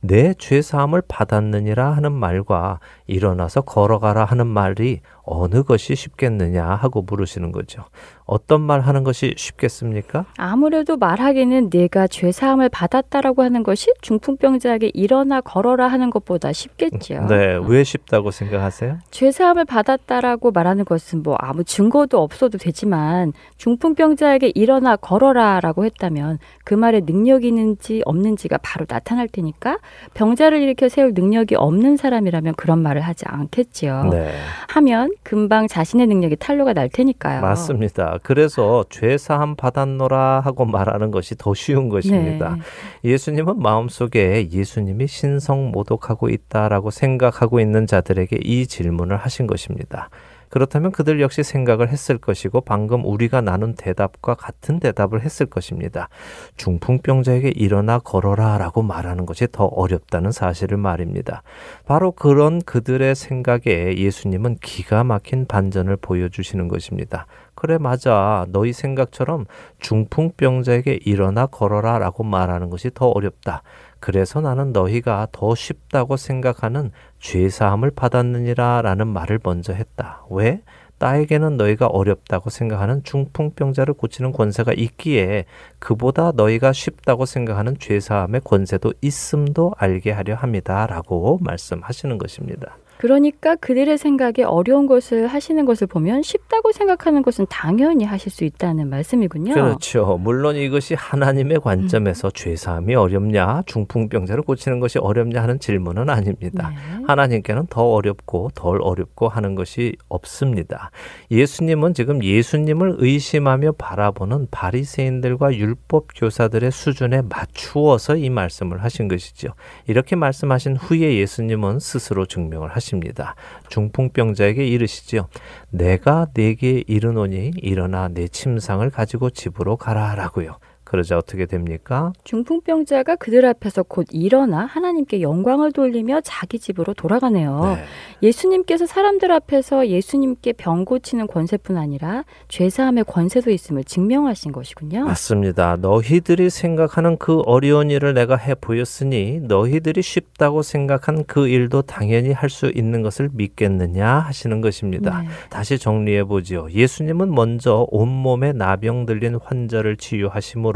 내 0.00 0.34
죄사함을 0.34 1.02
받았느니라 1.08 1.92
하는 1.92 2.12
말과 2.12 2.80
일어나서 3.06 3.62
걸어가라 3.62 4.24
하는 4.24 4.46
말이 4.46 5.00
어느 5.22 5.62
것이 5.62 5.94
쉽겠느냐 5.94 6.64
하고 6.64 7.02
물으시는 7.02 7.52
거죠. 7.52 7.84
어떤 8.26 8.60
말 8.60 8.80
하는 8.80 9.04
것이 9.04 9.34
쉽겠습니까? 9.36 10.26
아무래도 10.36 10.96
말하기는 10.96 11.70
내가 11.70 12.08
죄 12.08 12.32
사함을 12.32 12.68
받았다라고 12.68 13.42
하는 13.42 13.62
것이 13.62 13.92
중풍병자에게 14.02 14.90
일어나 14.94 15.40
걸어라 15.40 15.86
하는 15.86 16.10
것보다 16.10 16.52
쉽겠죠. 16.52 17.26
네, 17.28 17.58
왜 17.66 17.84
쉽다고 17.84 18.32
생각하세요? 18.32 18.98
죄 19.12 19.30
사함을 19.30 19.64
받았다라고 19.64 20.50
말하는 20.50 20.84
것은 20.84 21.22
뭐 21.22 21.36
아무 21.38 21.62
증거도 21.62 22.20
없어도 22.20 22.58
되지만 22.58 23.32
중풍병자에게 23.58 24.52
일어나 24.56 24.96
걸어라라고 24.96 25.84
했다면 25.84 26.38
그 26.64 26.74
말에 26.74 27.02
능력이 27.04 27.46
있는지 27.46 28.02
없는지가 28.04 28.58
바로 28.60 28.86
나타날 28.88 29.28
테니까 29.28 29.78
병자를 30.14 30.60
일으켜 30.62 30.88
세울 30.88 31.12
능력이 31.14 31.54
없는 31.54 31.96
사람이라면 31.96 32.54
그런 32.56 32.80
말을 32.82 33.02
하지 33.02 33.24
않겠지요. 33.28 34.08
네. 34.10 34.32
하면 34.70 35.12
금방 35.22 35.68
자신의 35.68 36.08
능력이 36.08 36.36
탄로가 36.36 36.72
날 36.72 36.88
테니까요. 36.88 37.40
맞습니다. 37.40 38.15
그래서 38.22 38.84
죄 38.90 39.16
사함 39.18 39.56
받았노라 39.56 40.40
하고 40.40 40.64
말하는 40.64 41.10
것이 41.10 41.34
더 41.36 41.54
쉬운 41.54 41.88
것입니다. 41.88 42.56
네. 43.02 43.10
예수님은 43.10 43.58
마음속에 43.60 44.48
예수님이 44.50 45.06
신성 45.06 45.70
모독하고 45.70 46.28
있다라고 46.28 46.90
생각하고 46.90 47.60
있는 47.60 47.86
자들에게 47.86 48.38
이 48.42 48.66
질문을 48.66 49.16
하신 49.16 49.46
것입니다. 49.46 50.10
그렇다면 50.48 50.92
그들 50.92 51.20
역시 51.20 51.42
생각을 51.42 51.88
했을 51.88 52.18
것이고 52.18 52.60
방금 52.60 53.04
우리가 53.04 53.40
나눈 53.40 53.74
대답과 53.74 54.34
같은 54.34 54.80
대답을 54.80 55.22
했을 55.22 55.46
것입니다. 55.46 56.08
중풍병자에게 56.56 57.50
일어나 57.50 57.98
걸어라 57.98 58.58
라고 58.58 58.82
말하는 58.82 59.26
것이 59.26 59.48
더 59.50 59.64
어렵다는 59.64 60.32
사실을 60.32 60.76
말입니다. 60.76 61.42
바로 61.84 62.12
그런 62.12 62.62
그들의 62.62 63.14
생각에 63.14 63.96
예수님은 63.96 64.58
기가 64.62 65.04
막힌 65.04 65.46
반전을 65.46 65.96
보여주시는 65.96 66.68
것입니다. 66.68 67.26
그래, 67.56 67.78
맞아. 67.78 68.44
너희 68.50 68.72
생각처럼 68.72 69.46
중풍병자에게 69.80 71.00
일어나 71.04 71.46
걸어라 71.46 71.98
라고 71.98 72.22
말하는 72.22 72.68
것이 72.70 72.90
더 72.94 73.08
어렵다. 73.08 73.62
그래서 73.98 74.42
나는 74.42 74.72
너희가 74.72 75.28
더 75.32 75.54
쉽다고 75.54 76.18
생각하는 76.18 76.92
죄사함을 77.18 77.92
받았느니라 77.92 78.82
라는 78.82 79.08
말을 79.08 79.40
먼저 79.42 79.72
했다. 79.72 80.24
왜? 80.30 80.60
나에게는 80.98 81.56
너희가 81.56 81.86
어렵다고 81.86 82.50
생각하는 82.50 83.02
중풍병자를 83.04 83.94
고치는 83.94 84.32
권세가 84.32 84.72
있기에 84.74 85.46
그보다 85.78 86.32
너희가 86.34 86.72
쉽다고 86.72 87.24
생각하는 87.24 87.78
죄사함의 87.78 88.42
권세도 88.44 88.92
있음도 89.00 89.72
알게 89.78 90.12
하려 90.12 90.34
합니다. 90.34 90.86
라고 90.86 91.38
말씀하시는 91.40 92.18
것입니다. 92.18 92.76
그러니까 92.98 93.56
그들의 93.56 93.98
생각에 93.98 94.42
어려운 94.44 94.86
것을 94.86 95.26
하시는 95.26 95.64
것을 95.66 95.86
보면 95.86 96.22
쉽다고 96.22 96.72
생각하는 96.72 97.22
것은 97.22 97.46
당연히 97.50 98.04
하실 98.04 98.32
수 98.32 98.44
있다는 98.44 98.88
말씀이군요. 98.88 99.52
그렇죠. 99.52 100.18
물론 100.20 100.56
이것이 100.56 100.94
하나님의 100.94 101.60
관점에서 101.60 102.28
음. 102.28 102.30
죄사함이 102.34 102.94
어렵냐, 102.94 103.64
중풍병자를 103.66 104.42
고치는 104.42 104.80
것이 104.80 104.98
어렵냐 104.98 105.42
하는 105.42 105.58
질문은 105.60 106.08
아닙니다. 106.08 106.70
네. 106.70 107.04
하나님께는 107.06 107.66
더 107.68 107.82
어렵고 107.82 108.52
덜 108.54 108.80
어렵고 108.80 109.28
하는 109.28 109.54
것이 109.54 109.96
없습니다. 110.08 110.90
예수님은 111.30 111.92
지금 111.92 112.24
예수님을 112.24 112.96
의심하며 112.98 113.72
바라보는 113.72 114.48
바리새인들과 114.50 115.54
율법 115.54 116.08
교사들의 116.14 116.70
수준에 116.70 117.20
맞추어서 117.22 118.16
이 118.16 118.30
말씀을 118.30 118.82
하신 118.82 119.08
것이죠. 119.08 119.48
이렇게 119.86 120.16
말씀하신 120.16 120.76
후에 120.76 121.18
예수님은 121.18 121.78
스스로 121.78 122.24
증명을 122.24 122.70
하십 122.70 122.85
니다. 122.94 122.96
하십니다. 122.96 123.34
중풍병자에게 123.68 124.66
이르시지요. 124.66 125.28
내가 125.70 126.28
내게 126.32 126.84
이르노니 126.86 127.52
일어나 127.56 128.08
내 128.08 128.28
침상을 128.28 128.88
가지고 128.90 129.30
집으로 129.30 129.76
가라라고요. 129.76 130.58
그러자 130.86 131.18
어떻게 131.18 131.44
됩니까? 131.44 132.12
중풍병자가 132.24 133.16
그들 133.16 133.44
앞에서 133.44 133.82
곧 133.82 134.06
일어나 134.10 134.64
하나님께 134.64 135.20
영광을 135.20 135.72
돌리며 135.72 136.22
자기 136.24 136.58
집으로 136.58 136.94
돌아가네요. 136.94 137.76
네. 137.76 137.84
예수님께서 138.22 138.86
사람들 138.86 139.30
앞에서 139.30 139.88
예수님께 139.88 140.54
병 140.54 140.86
고치는 140.86 141.26
권세뿐 141.26 141.76
아니라 141.76 142.24
죄사함의 142.48 143.04
권세도 143.04 143.50
있음을 143.50 143.84
증명하신 143.84 144.52
것이군요. 144.52 145.04
맞습니다. 145.04 145.76
너희들이 145.76 146.48
생각하는 146.48 147.18
그 147.18 147.40
어려운 147.40 147.90
일을 147.90 148.14
내가 148.14 148.36
해 148.36 148.54
보였으니 148.54 149.40
너희들이 149.42 150.00
쉽다고 150.02 150.62
생각한 150.62 151.24
그 151.26 151.48
일도 151.48 151.82
당연히 151.82 152.32
할 152.32 152.46
수 152.46 152.70
있는 152.74 153.02
것을 153.02 153.28
믿겠느냐 153.32 154.06
하시는 154.20 154.60
것입니다. 154.60 155.20
네. 155.20 155.28
다시 155.50 155.78
정리해 155.80 156.22
보지요. 156.24 156.68
예수님은 156.70 157.34
먼저 157.34 157.86
온몸에 157.90 158.52
나병 158.52 159.04
들린 159.04 159.34
환자를 159.42 159.96
치유하심으로 159.96 160.75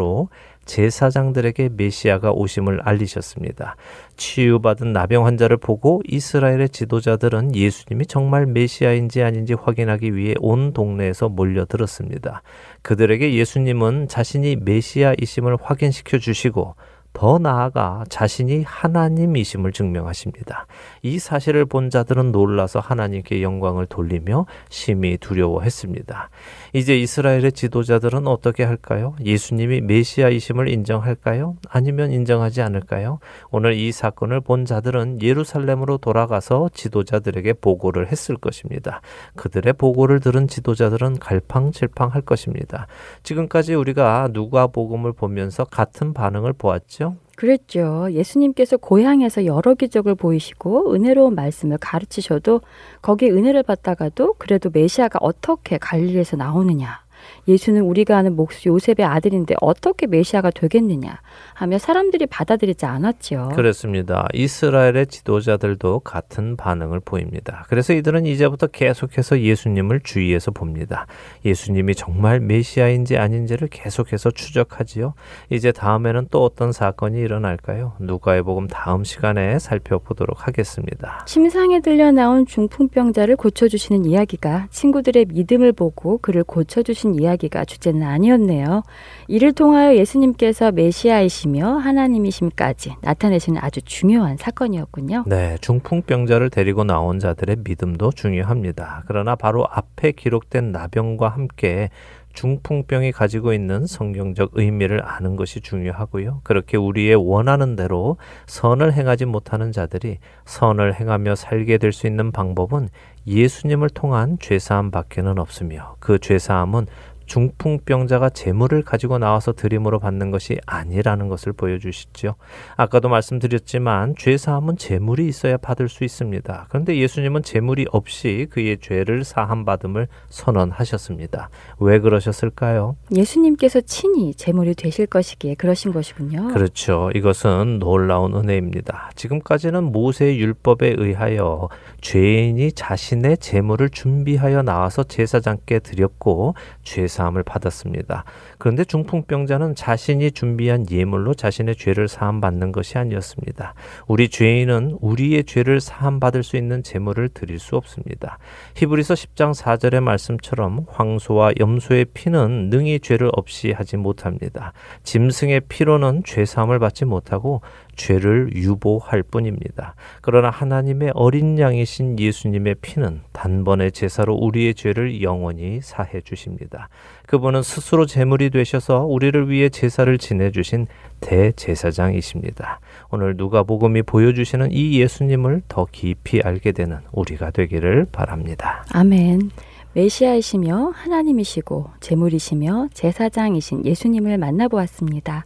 제사장들에게 0.64 1.70
메시아가 1.76 2.30
오심을 2.30 2.80
알리셨습니다. 2.82 3.76
치유받은 4.16 4.92
나병 4.92 5.26
환자를 5.26 5.56
보고 5.56 6.00
이스라엘의 6.06 6.68
지도자들은 6.68 7.56
예수님이 7.56 8.06
정말 8.06 8.46
메시아인지 8.46 9.22
아닌지 9.22 9.54
확인하기 9.54 10.14
위해 10.14 10.34
온 10.38 10.72
동네에서 10.72 11.28
몰려들었습니다. 11.28 12.42
그들에게 12.82 13.34
예수님은 13.34 14.08
자신이 14.08 14.56
메시아이심을 14.56 15.56
확인시켜 15.60 16.18
주시고 16.18 16.76
더 17.12 17.38
나아가 17.38 18.04
자신이 18.08 18.62
하나님이심을 18.62 19.72
증명하십니다. 19.72 20.66
이 21.02 21.18
사실을 21.18 21.64
본 21.64 21.90
자들은 21.90 22.32
놀라서 22.32 22.80
하나님께 22.80 23.42
영광을 23.42 23.86
돌리며 23.86 24.46
심히 24.68 25.16
두려워했습니다. 25.18 26.30
이제 26.72 26.98
이스라엘의 26.98 27.52
지도자들은 27.52 28.26
어떻게 28.26 28.64
할까요? 28.64 29.14
예수님이 29.24 29.80
메시아이심을 29.80 30.68
인정할까요? 30.68 31.56
아니면 31.68 32.12
인정하지 32.12 32.62
않을까요? 32.62 33.18
오늘 33.50 33.74
이 33.74 33.92
사건을 33.92 34.40
본 34.40 34.64
자들은 34.64 35.22
예루살렘으로 35.22 35.98
돌아가서 35.98 36.70
지도자들에게 36.74 37.54
보고를 37.54 38.08
했을 38.08 38.36
것입니다. 38.36 39.00
그들의 39.36 39.72
보고를 39.74 40.20
들은 40.20 40.48
지도자들은 40.48 41.18
갈팡질팡 41.18 42.08
할 42.08 42.22
것입니다. 42.22 42.86
지금까지 43.22 43.74
우리가 43.74 44.28
누가 44.32 44.66
복음을 44.66 45.12
보면서 45.12 45.64
같은 45.64 46.12
반응을 46.12 46.52
보았죠? 46.52 47.16
그랬죠. 47.40 48.06
예수님께서 48.10 48.76
고향에서 48.76 49.46
여러 49.46 49.72
기적을 49.72 50.14
보이시고 50.14 50.92
은혜로운 50.92 51.34
말씀을 51.34 51.78
가르치셔도 51.78 52.60
거기에 53.00 53.30
은혜를 53.30 53.62
받다가도 53.62 54.34
그래도 54.36 54.68
메시아가 54.70 55.20
어떻게 55.22 55.78
갈릴리에서 55.78 56.36
나오느냐 56.36 57.00
예수는 57.48 57.82
우리가 57.82 58.16
아는 58.16 58.36
목수 58.36 58.68
요셉의 58.68 59.04
아들인데 59.04 59.54
어떻게 59.60 60.06
메시아가 60.06 60.50
되겠느냐 60.50 61.20
하며 61.54 61.78
사람들이 61.78 62.26
받아들이지 62.26 62.86
않았지요. 62.86 63.50
그렇습니다. 63.54 64.26
이스라엘의 64.32 65.06
지도자들도 65.06 66.00
같은 66.00 66.56
반응을 66.56 67.00
보입니다. 67.00 67.64
그래서 67.68 67.92
이들은 67.92 68.26
이제부터 68.26 68.66
계속해서 68.68 69.40
예수님을 69.40 70.00
주위에서 70.02 70.50
봅니다. 70.50 71.06
예수님이 71.44 71.94
정말 71.94 72.40
메시아인지 72.40 73.16
아닌지를 73.16 73.68
계속해서 73.68 74.30
추적하지요. 74.30 75.14
이제 75.50 75.72
다음에는 75.72 76.28
또 76.30 76.44
어떤 76.44 76.72
사건이 76.72 77.18
일어날까요? 77.18 77.94
누가의 78.00 78.42
복음 78.42 78.66
다음 78.66 79.04
시간에 79.04 79.58
살펴보도록 79.58 80.46
하겠습니다. 80.46 81.24
침상에 81.26 81.80
들려 81.80 82.10
나온 82.12 82.46
중풍병자를 82.46 83.36
고쳐주시는 83.36 84.04
이야기가 84.04 84.68
친구들의 84.70 85.26
믿음을 85.28 85.72
보고 85.72 86.18
그를 86.18 86.44
고쳐주신 86.44 87.14
이야기 87.20 87.40
이야기가 87.40 87.64
주제는 87.64 88.02
아니었네요. 88.02 88.82
이를 89.28 89.52
통하여 89.52 89.96
예수님께서 89.96 90.72
메시아이시며 90.72 91.76
하나님이심까지 91.78 92.96
나타내시는 93.00 93.60
아주 93.62 93.80
중요한 93.82 94.36
사건이었군요. 94.36 95.24
네, 95.26 95.56
중풍병자를 95.60 96.50
데리고 96.50 96.84
나온 96.84 97.18
자들의 97.18 97.58
믿음도 97.64 98.12
중요합니다. 98.12 99.04
그러나 99.06 99.34
바로 99.34 99.66
앞에 99.70 100.12
기록된 100.12 100.72
나병과 100.72 101.28
함께 101.28 101.90
중풍병이 102.32 103.10
가지고 103.10 103.52
있는 103.52 103.86
성경적 103.86 104.52
의미를 104.54 105.04
아는 105.04 105.34
것이 105.34 105.60
중요하고요. 105.60 106.42
그렇게 106.44 106.76
우리의 106.76 107.16
원하는 107.16 107.74
대로 107.74 108.18
선을 108.46 108.92
행하지 108.92 109.24
못하는 109.24 109.72
자들이 109.72 110.18
선을 110.44 110.94
행하며 110.94 111.34
살게 111.34 111.78
될 111.78 111.90
수 111.90 112.06
있는 112.06 112.30
방법은 112.30 112.88
예수님을 113.30 113.90
통한 113.90 114.38
죄사함 114.40 114.90
밖에는 114.90 115.38
없으며 115.38 115.96
그 116.00 116.18
죄사함은 116.18 116.86
중풍병자가 117.30 118.30
재물을 118.30 118.82
가지고 118.82 119.18
나와서 119.18 119.52
드림으로 119.52 120.00
받는 120.00 120.32
것이 120.32 120.58
아니라는 120.66 121.28
것을 121.28 121.52
보여주시죠. 121.52 122.34
아까도 122.76 123.08
말씀드렸지만 123.08 124.16
죄 124.18 124.36
사함은 124.36 124.76
재물이 124.76 125.28
있어야 125.28 125.56
받을 125.56 125.88
수 125.88 126.02
있습니다. 126.02 126.66
그런데 126.68 126.96
예수님은 126.96 127.44
재물이 127.44 127.86
없이 127.92 128.48
그의 128.50 128.78
죄를 128.80 129.22
사함 129.22 129.64
받음을 129.64 130.08
선언하셨습니다. 130.28 131.50
왜 131.78 132.00
그러셨을까요? 132.00 132.96
예수님께서 133.14 133.80
친히 133.82 134.34
재물이 134.34 134.74
되실 134.74 135.06
것이기에 135.06 135.54
그러신 135.54 135.92
것이군요. 135.92 136.48
그렇죠. 136.48 137.12
이것은 137.14 137.78
놀라운 137.78 138.34
은혜입니다. 138.34 139.12
지금까지는 139.14 139.84
모세의 139.84 140.40
율법에 140.40 140.96
의하여 140.98 141.68
죄인이 142.00 142.72
자신의 142.72 143.38
재물을 143.38 143.88
준비하여 143.88 144.62
나와서 144.62 145.02
제사장께 145.02 145.80
드렸고 145.80 146.54
죄 146.82 147.06
사함을 147.06 147.42
받았습니다. 147.42 148.24
그런데 148.58 148.84
중풍병자는 148.84 149.74
자신이 149.74 150.32
준비한 150.32 150.86
예물로 150.90 151.34
자신의 151.34 151.76
죄를 151.76 152.08
사함 152.08 152.40
받는 152.40 152.72
것이 152.72 152.98
아니었습니다. 152.98 153.74
우리 154.06 154.28
죄인은 154.28 154.98
우리의 155.00 155.44
죄를 155.44 155.80
사함 155.80 156.20
받을 156.20 156.42
수 156.42 156.56
있는 156.56 156.82
제물을 156.82 157.28
드릴 157.30 157.58
수 157.58 157.76
없습니다. 157.76 158.38
히브리서 158.74 159.14
10장 159.14 159.54
4절의 159.54 160.00
말씀처럼 160.00 160.86
황소와 160.88 161.52
염소의 161.58 162.06
피는 162.14 162.70
능히 162.70 163.00
죄를 163.00 163.30
없이 163.32 163.72
하지 163.72 163.96
못합니다. 163.96 164.72
짐승의 165.04 165.62
피로는 165.68 166.22
죄 166.24 166.44
사함을 166.44 166.78
받지 166.78 167.04
못하고 167.04 167.60
죄를 168.00 168.50
유보할 168.54 169.22
뿐입니다. 169.22 169.94
그러나 170.22 170.48
하나님의 170.48 171.12
어린 171.14 171.58
양이신 171.58 172.18
예수님의 172.18 172.76
피는 172.80 173.20
단번에 173.32 173.90
제사로 173.90 174.34
우리의 174.34 174.74
죄를 174.74 175.22
영원히 175.22 175.80
사해 175.82 176.22
주십니다. 176.22 176.88
그분은 177.26 177.62
스스로 177.62 178.06
제물이 178.06 178.48
되셔서 178.50 179.04
우리를 179.04 179.50
위해 179.50 179.68
제사를 179.68 180.16
지내 180.16 180.50
주신 180.50 180.86
대제사장이십니다. 181.20 182.80
오늘 183.10 183.36
누가복음이 183.36 184.02
보여주시는 184.02 184.72
이 184.72 184.98
예수님을 184.98 185.62
더 185.68 185.86
깊이 185.92 186.40
알게 186.40 186.72
되는 186.72 186.98
우리가 187.12 187.50
되기를 187.50 188.06
바랍니다. 188.10 188.82
아멘. 188.92 189.50
메시아이시며 189.92 190.92
하나님이시고 190.94 191.90
제물이시며 192.00 192.88
제사장이신 192.94 193.84
예수님을 193.84 194.38
만나보았습니다. 194.38 195.44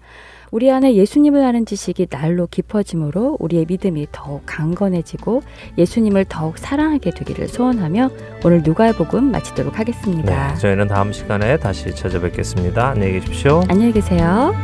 우리 0.54 0.70
안에 0.70 0.94
예수님을 0.94 1.42
아는 1.42 1.66
지식이 1.66 2.06
날로 2.06 2.46
깊어짐으로 2.46 3.38
우리의 3.40 3.66
믿음이 3.66 4.06
더욱 4.12 4.42
강건해지고 4.46 5.42
예수님을 5.76 6.26
더욱 6.28 6.58
사랑하게 6.58 7.10
되기를 7.10 7.48
소원하며 7.48 8.08
오늘 8.44 8.62
누가복음 8.62 9.32
마치도록 9.32 9.80
하겠습니다. 9.80 10.52
네, 10.52 10.58
저희는 10.60 10.86
다음 10.86 11.12
시간에 11.12 11.56
다시 11.56 11.92
찾아뵙겠습니다. 11.92 12.90
안녕히 12.90 13.14
계십시오. 13.14 13.64
안녕히 13.68 13.90
계세요. 13.90 14.54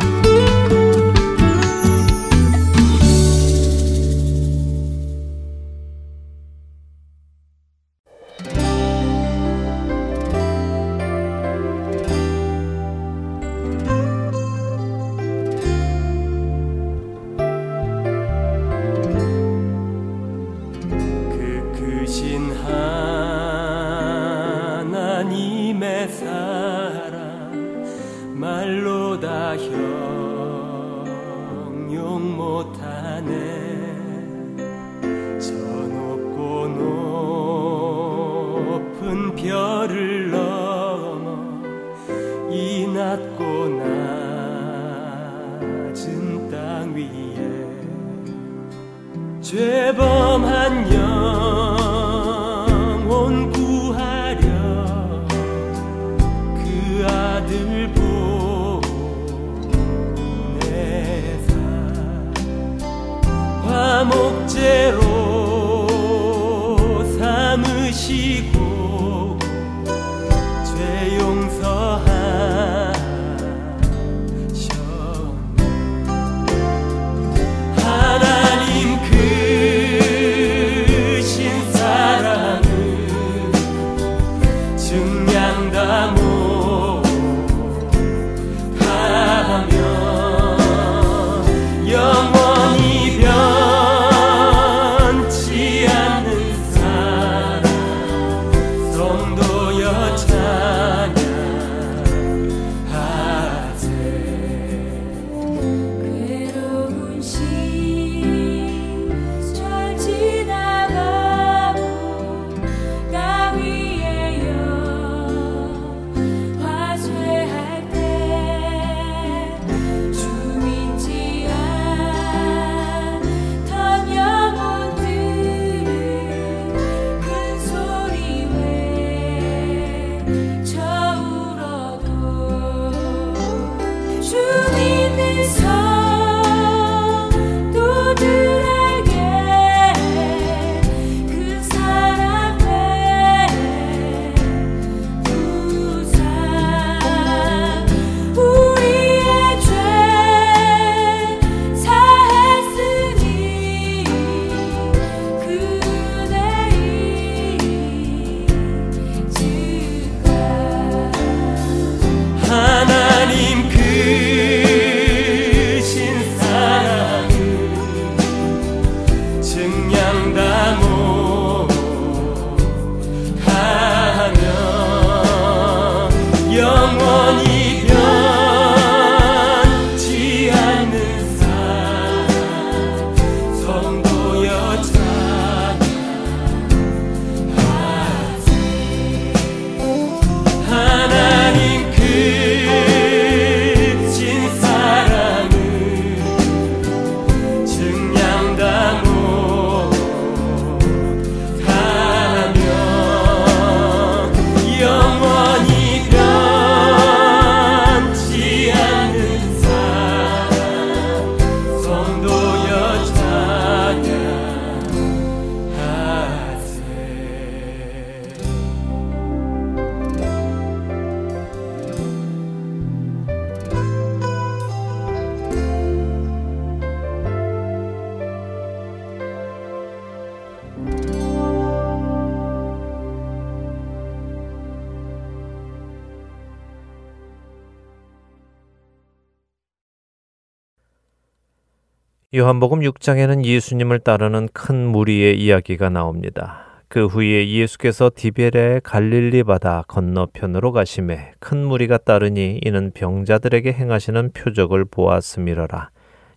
요한복음 242.33 242.79
6장에는 242.79 243.45
예수님을 243.45 243.99
따르는 243.99 244.51
큰 244.53 244.87
무리의 244.87 245.43
이야기가 245.43 245.89
나옵니다. 245.89 246.85
그 246.87 247.07
후에 247.07 247.49
예수께서 247.51 248.09
디베레 248.15 248.83
갈릴리 248.85 249.43
바다 249.43 249.83
건너편으로 249.89 250.71
가심에 250.71 251.33
큰 251.41 251.65
무리가 251.65 251.99
따르니 251.99 252.61
이는 252.65 252.93
병자들에게 252.95 253.73
행하시는 253.73 254.31
표적을 254.33 254.85
보았음이러라. 254.85 255.91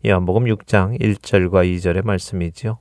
요한복음 0.07 0.45
6장 0.45 0.99
1절과 0.99 1.63
2절의 1.75 2.03
말씀이지요. 2.03 2.79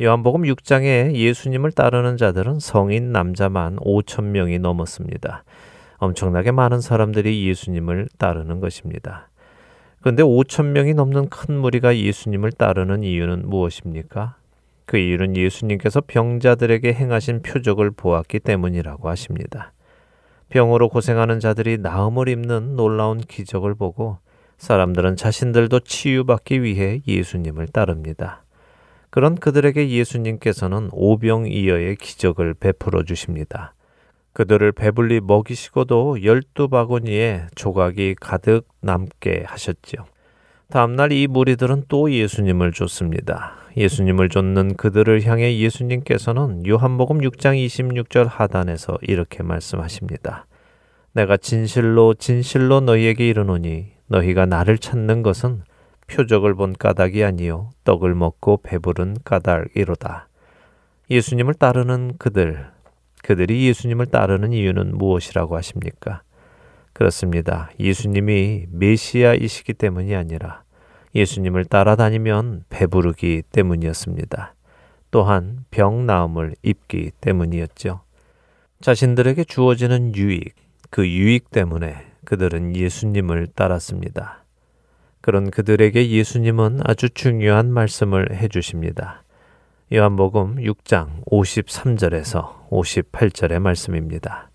요한복음 0.00 0.42
6장에 0.42 1.16
예수님을 1.16 1.72
따르는 1.72 2.16
자들은 2.16 2.60
성인 2.60 3.10
남자만 3.10 3.74
5천 3.78 4.26
명이 4.26 4.60
넘었습니다. 4.60 5.42
엄청나게 5.96 6.52
많은 6.52 6.80
사람들이 6.80 7.48
예수님을 7.48 8.06
따르는 8.18 8.60
것입니다. 8.60 9.29
그런데 10.00 10.22
5천 10.22 10.66
명이 10.66 10.94
넘는 10.94 11.28
큰 11.28 11.58
무리가 11.58 11.96
예수님을 11.96 12.52
따르는 12.52 13.04
이유는 13.04 13.48
무엇입니까? 13.48 14.36
그 14.86 14.96
이유는 14.96 15.36
예수님께서 15.36 16.00
병자들에게 16.06 16.92
행하신 16.92 17.42
표적을 17.42 17.90
보았기 17.90 18.40
때문이라고 18.40 19.08
하십니다. 19.08 19.72
병으로 20.48 20.88
고생하는 20.88 21.38
자들이 21.38 21.78
나음을 21.78 22.28
입는 22.28 22.76
놀라운 22.76 23.18
기적을 23.18 23.74
보고 23.74 24.18
사람들은 24.58 25.16
자신들도 25.16 25.80
치유받기 25.80 26.62
위해 26.62 27.02
예수님을 27.06 27.68
따릅니다. 27.68 28.42
그런 29.10 29.34
그들에게 29.34 29.90
예수님께서는 29.90 30.88
오병이어의 30.92 31.96
기적을 31.96 32.54
베풀어 32.54 33.04
주십니다. 33.04 33.74
그들을 34.32 34.72
배불리 34.72 35.20
먹이시고도 35.20 36.22
열두 36.24 36.68
바구니에 36.68 37.46
조각이 37.54 38.16
가득 38.20 38.66
남게 38.80 39.44
하셨지요. 39.46 40.04
다음날 40.68 41.10
이 41.10 41.26
무리들은 41.26 41.84
또 41.88 42.12
예수님을 42.12 42.72
줬습니다. 42.72 43.54
예수님을 43.76 44.28
쫓는 44.28 44.76
그들을 44.76 45.22
향해 45.24 45.58
예수님께서는 45.58 46.64
요한복음 46.66 47.18
6장 47.18 47.64
26절 47.66 48.28
하단에서 48.28 48.98
이렇게 49.02 49.42
말씀하십니다. 49.42 50.46
내가 51.12 51.36
진실로 51.36 52.14
진실로 52.14 52.80
너희에게 52.80 53.28
이르노니 53.28 53.86
너희가 54.06 54.46
나를 54.46 54.78
찾는 54.78 55.22
것은 55.22 55.62
표적을 56.06 56.54
본 56.54 56.72
까닭이 56.72 57.24
아니요 57.24 57.70
떡을 57.84 58.14
먹고 58.14 58.60
배부른 58.62 59.16
까닭이로다. 59.24 60.28
예수님을 61.10 61.54
따르는 61.54 62.12
그들 62.18 62.68
그들이 63.22 63.66
예수님을 63.68 64.06
따르는 64.06 64.52
이유는 64.52 64.96
무엇이라고 64.96 65.56
하십니까? 65.56 66.22
그렇습니다. 66.92 67.70
예수님이 67.78 68.66
메시아이시기 68.70 69.74
때문이 69.74 70.14
아니라 70.14 70.62
예수님을 71.14 71.64
따라다니면 71.64 72.64
배부르기 72.68 73.42
때문이었습니다. 73.52 74.54
또한 75.10 75.64
병 75.70 76.06
나음을 76.06 76.54
입기 76.62 77.10
때문이었죠. 77.20 78.02
자신들에게 78.80 79.44
주어지는 79.44 80.14
유익, 80.14 80.54
그 80.90 81.06
유익 81.08 81.50
때문에 81.50 82.06
그들은 82.24 82.76
예수님을 82.76 83.48
따랐습니다. 83.54 84.44
그런 85.20 85.50
그들에게 85.50 86.10
예수님은 86.10 86.80
아주 86.84 87.10
중요한 87.10 87.72
말씀을 87.72 88.34
해 88.34 88.48
주십니다. 88.48 89.22
요한복음 89.92 90.58
6장 90.58 91.24
53절에서 91.24 92.68
58절의 92.70 93.58
말씀입니다. 93.58 94.48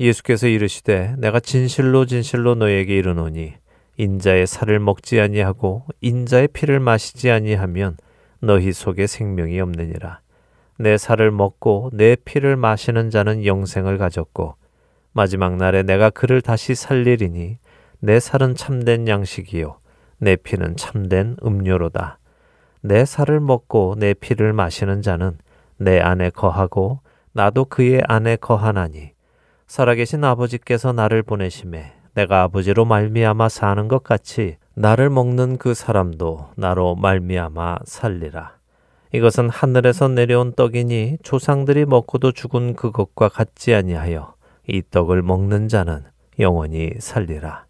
예수께서 0.00 0.48
이르시되 0.48 1.14
내가 1.18 1.38
진실로 1.38 2.06
진실로 2.06 2.56
너에게 2.56 2.96
이르노니 2.96 3.54
인자의 3.98 4.48
살을 4.48 4.80
먹지 4.80 5.20
아니하고 5.20 5.84
인자의 6.00 6.48
피를 6.48 6.80
마시지 6.80 7.30
아니하면 7.30 7.96
너희 8.40 8.72
속에 8.72 9.06
생명이 9.06 9.60
없느니라. 9.60 10.18
내 10.80 10.98
살을 10.98 11.30
먹고 11.30 11.90
내 11.92 12.16
피를 12.16 12.56
마시는 12.56 13.10
자는 13.10 13.46
영생을 13.46 13.96
가졌고 13.96 14.56
마지막 15.12 15.54
날에 15.54 15.84
내가 15.84 16.10
그를 16.10 16.42
다시 16.42 16.74
살리리니 16.74 17.58
내 18.00 18.18
살은 18.18 18.56
참된 18.56 19.06
양식이요 19.06 19.78
내 20.18 20.34
피는 20.34 20.74
참된 20.74 21.36
음료로다. 21.44 22.18
내 22.80 23.04
살을 23.04 23.40
먹고 23.40 23.96
내 23.98 24.14
피를 24.14 24.52
마시는 24.52 25.02
자는 25.02 25.38
내 25.76 26.00
안에 26.00 26.30
거하고 26.30 27.00
나도 27.32 27.66
그의 27.66 28.02
안에 28.06 28.36
거하나니 28.36 29.12
살아계신 29.66 30.24
아버지께서 30.24 30.92
나를 30.92 31.22
보내심에 31.22 31.92
내가 32.14 32.42
아버지로 32.42 32.86
말미암아 32.86 33.50
사는 33.50 33.88
것 33.88 34.02
같이 34.02 34.56
나를 34.74 35.10
먹는 35.10 35.58
그 35.58 35.74
사람도 35.74 36.50
나로 36.56 36.94
말미암아 36.94 37.80
살리라. 37.84 38.56
이것은 39.12 39.50
하늘에서 39.50 40.08
내려온 40.08 40.54
떡이니 40.54 41.18
조상들이 41.22 41.84
먹고도 41.84 42.32
죽은 42.32 42.74
그것과 42.74 43.28
같지 43.28 43.74
아니하여 43.74 44.34
이 44.66 44.82
떡을 44.90 45.22
먹는 45.22 45.68
자는 45.68 46.04
영원히 46.38 46.92
살리라. 46.98 47.65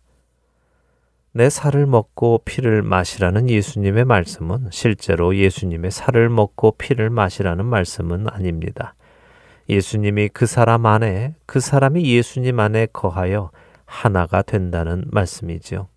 내 1.37 1.51
살을 1.51 1.84
먹고 1.84 2.41
피를 2.47 2.80
마시라는 2.80 3.51
예수님의 3.51 4.07
말씀은 4.07 4.68
실제로 4.70 5.37
예수님의 5.37 5.91
살을 5.91 6.30
먹고 6.30 6.76
피를 6.78 7.11
마시라는 7.11 7.66
말씀은 7.66 8.24
아닙니다. 8.30 8.95
예수님이 9.68 10.30
그 10.30 10.47
사람 10.47 10.87
안에, 10.87 11.34
그 11.45 11.61
사람이 11.61 12.07
예수님 12.11 12.59
안에 12.59 12.87
거하여 12.91 13.51
하나가 13.84 14.41
된다는 14.41 15.05
말씀이지요. 15.11 15.89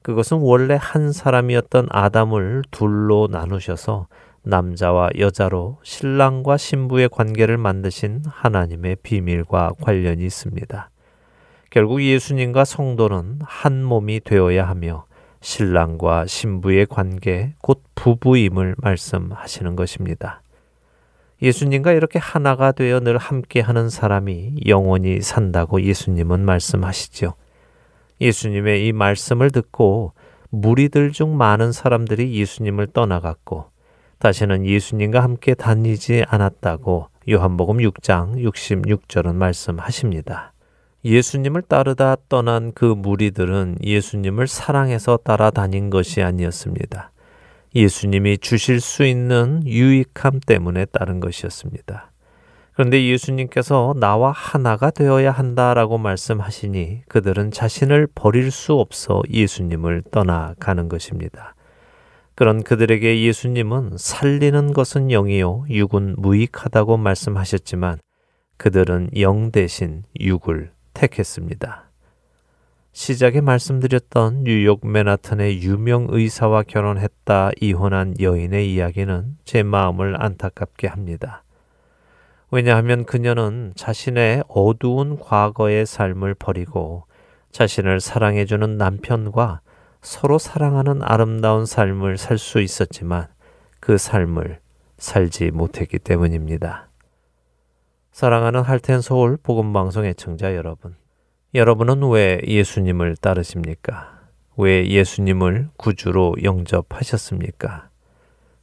그것은 0.00 0.38
원래 0.38 0.78
한 0.80 1.12
사람이었던 1.12 1.88
아담을 1.90 2.62
둘로 2.70 3.28
나누셔서 3.30 4.06
남자와 4.44 5.10
여자로 5.18 5.76
신랑과 5.82 6.56
신부의 6.56 7.10
관계를 7.10 7.58
만드신 7.58 8.22
하나님의 8.26 8.96
비밀과 9.02 9.72
관련이 9.82 10.24
있습니다. 10.24 10.88
결국 11.74 12.04
예수님과 12.04 12.64
성도는 12.64 13.40
한 13.42 13.82
몸이 13.82 14.20
되어야 14.20 14.68
하며 14.68 15.06
신랑과 15.40 16.24
신부의 16.24 16.86
관계, 16.86 17.54
곧 17.60 17.82
부부임을 17.96 18.76
말씀하시는 18.78 19.74
것입니다. 19.74 20.40
예수님과 21.42 21.90
이렇게 21.90 22.20
하나가 22.20 22.70
되어 22.70 23.00
늘 23.00 23.18
함께 23.18 23.58
하는 23.58 23.90
사람이 23.90 24.60
영원히 24.68 25.20
산다고 25.20 25.82
예수님은 25.82 26.44
말씀하시죠. 26.44 27.34
예수님의 28.20 28.86
이 28.86 28.92
말씀을 28.92 29.50
듣고 29.50 30.12
무리들 30.50 31.10
중 31.10 31.36
많은 31.36 31.72
사람들이 31.72 32.36
예수님을 32.36 32.86
떠나갔고 32.92 33.64
다시는 34.20 34.64
예수님과 34.64 35.24
함께 35.24 35.54
다니지 35.54 36.24
않았다고 36.28 37.08
요한복음 37.28 37.78
6장 37.78 38.44
66절은 38.44 39.34
말씀하십니다. 39.34 40.53
예수님을 41.04 41.62
따르다 41.62 42.16
떠난 42.28 42.72
그 42.72 42.86
무리들은 42.86 43.76
예수님을 43.82 44.46
사랑해서 44.46 45.18
따라다닌 45.18 45.90
것이 45.90 46.22
아니었습니다. 46.22 47.10
예수님이 47.74 48.38
주실 48.38 48.80
수 48.80 49.04
있는 49.04 49.62
유익함 49.66 50.40
때문에 50.46 50.86
따른 50.86 51.20
것이었습니다. 51.20 52.10
그런데 52.72 53.04
예수님께서 53.06 53.94
나와 53.98 54.32
하나가 54.32 54.90
되어야 54.90 55.30
한다라고 55.30 55.98
말씀하시니 55.98 57.02
그들은 57.08 57.50
자신을 57.50 58.08
버릴 58.14 58.50
수 58.50 58.74
없어 58.74 59.22
예수님을 59.30 60.04
떠나가는 60.10 60.88
것입니다. 60.88 61.54
그런 62.34 62.64
그들에게 62.64 63.22
예수님은 63.22 63.92
살리는 63.96 64.72
것은 64.72 65.08
영이요, 65.10 65.66
육은 65.68 66.16
무익하다고 66.18 66.96
말씀하셨지만 66.96 67.98
그들은 68.56 69.10
영 69.18 69.52
대신 69.52 70.02
육을 70.18 70.73
택했습니다. 70.94 71.90
시작에 72.92 73.40
말씀드렸던 73.40 74.44
뉴욕 74.44 74.86
맨하튼의 74.86 75.62
유명 75.62 76.06
의사와 76.08 76.62
결혼했다 76.62 77.50
이혼한 77.60 78.14
여인의 78.20 78.72
이야기는 78.72 79.36
제 79.44 79.62
마음을 79.64 80.22
안타깝게 80.22 80.86
합니다. 80.86 81.42
왜냐하면 82.52 83.04
그녀는 83.04 83.72
자신의 83.74 84.44
어두운 84.46 85.18
과거의 85.18 85.86
삶을 85.86 86.34
버리고 86.34 87.04
자신을 87.50 88.00
사랑해주는 88.00 88.78
남편과 88.78 89.60
서로 90.02 90.38
사랑하는 90.38 91.02
아름다운 91.02 91.66
삶을 91.66 92.16
살 92.16 92.38
수 92.38 92.60
있었지만 92.60 93.26
그 93.80 93.98
삶을 93.98 94.60
살지 94.98 95.50
못했기 95.50 95.98
때문입니다. 95.98 96.88
사랑하는 98.14 98.62
할텐 98.62 99.00
서울 99.00 99.36
복음 99.36 99.72
방송 99.72 100.04
애청자 100.04 100.54
여러분. 100.54 100.94
여러분은 101.52 102.08
왜 102.10 102.40
예수님을 102.46 103.16
따르십니까? 103.16 104.20
왜 104.56 104.86
예수님을 104.86 105.70
구주로 105.76 106.36
영접하셨습니까? 106.40 107.88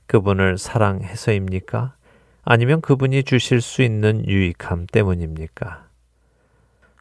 그분을 0.05 0.57
사랑해서입니까? 0.57 1.95
아니면 2.43 2.79
그분이 2.79 3.23
주실 3.23 3.59
수 3.59 3.81
있는 3.81 4.25
유익함 4.25 4.87
때문입니까? 4.89 5.83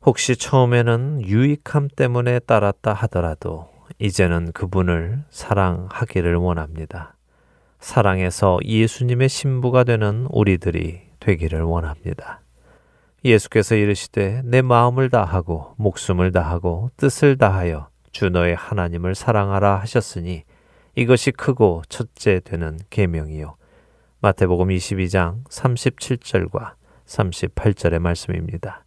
혹시 0.03 0.35
처음에는 0.35 1.23
유익함 1.25 1.89
때문에 1.95 2.41
따랐다 2.41 2.93
하더라도 2.95 3.69
이제는 4.01 4.51
그분을 4.51 5.23
사랑하기를 5.31 6.35
원합니다. 6.35 7.15
사랑해서 7.79 8.59
예수님의 8.65 9.29
신부가 9.29 9.85
되는 9.85 10.27
우리들이 10.31 11.10
되기를 11.21 11.63
원합니다. 11.63 12.41
예수께서 13.25 13.75
이르시되 13.75 14.43
내 14.45 14.63
마음을 14.63 15.11
다하고 15.11 15.75
목숨을 15.77 16.33
다하고 16.33 16.91
뜻을 16.97 17.37
다하여 17.37 17.89
주 18.13 18.31
너의 18.31 18.57
하나님을 18.57 19.15
사랑하라 19.15 19.77
하셨으니 19.77 20.45
이것이 20.97 21.31
크고 21.31 21.83
첫째 21.89 22.41
되는 22.41 22.79
계명이요 22.91 23.57
마태복음 24.21 24.69
22장 24.69 25.45
37절과 25.45 26.73
38절의 27.07 27.99
말씀입니다. 27.99 28.85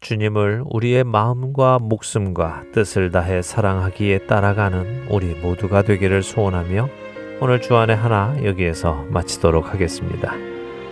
주님을 0.00 0.62
우리의 0.66 1.04
마음과 1.04 1.78
목숨과 1.78 2.64
뜻을 2.72 3.10
다해 3.10 3.40
사랑하기에 3.40 4.26
따라가는 4.26 5.08
우리 5.08 5.34
모두가 5.34 5.82
되기를 5.82 6.22
소원하며 6.22 6.88
오늘 7.40 7.60
주안의 7.62 7.96
하나 7.96 8.36
여기에서 8.44 9.06
마치도록 9.08 9.72
하겠습니다. 9.72 10.53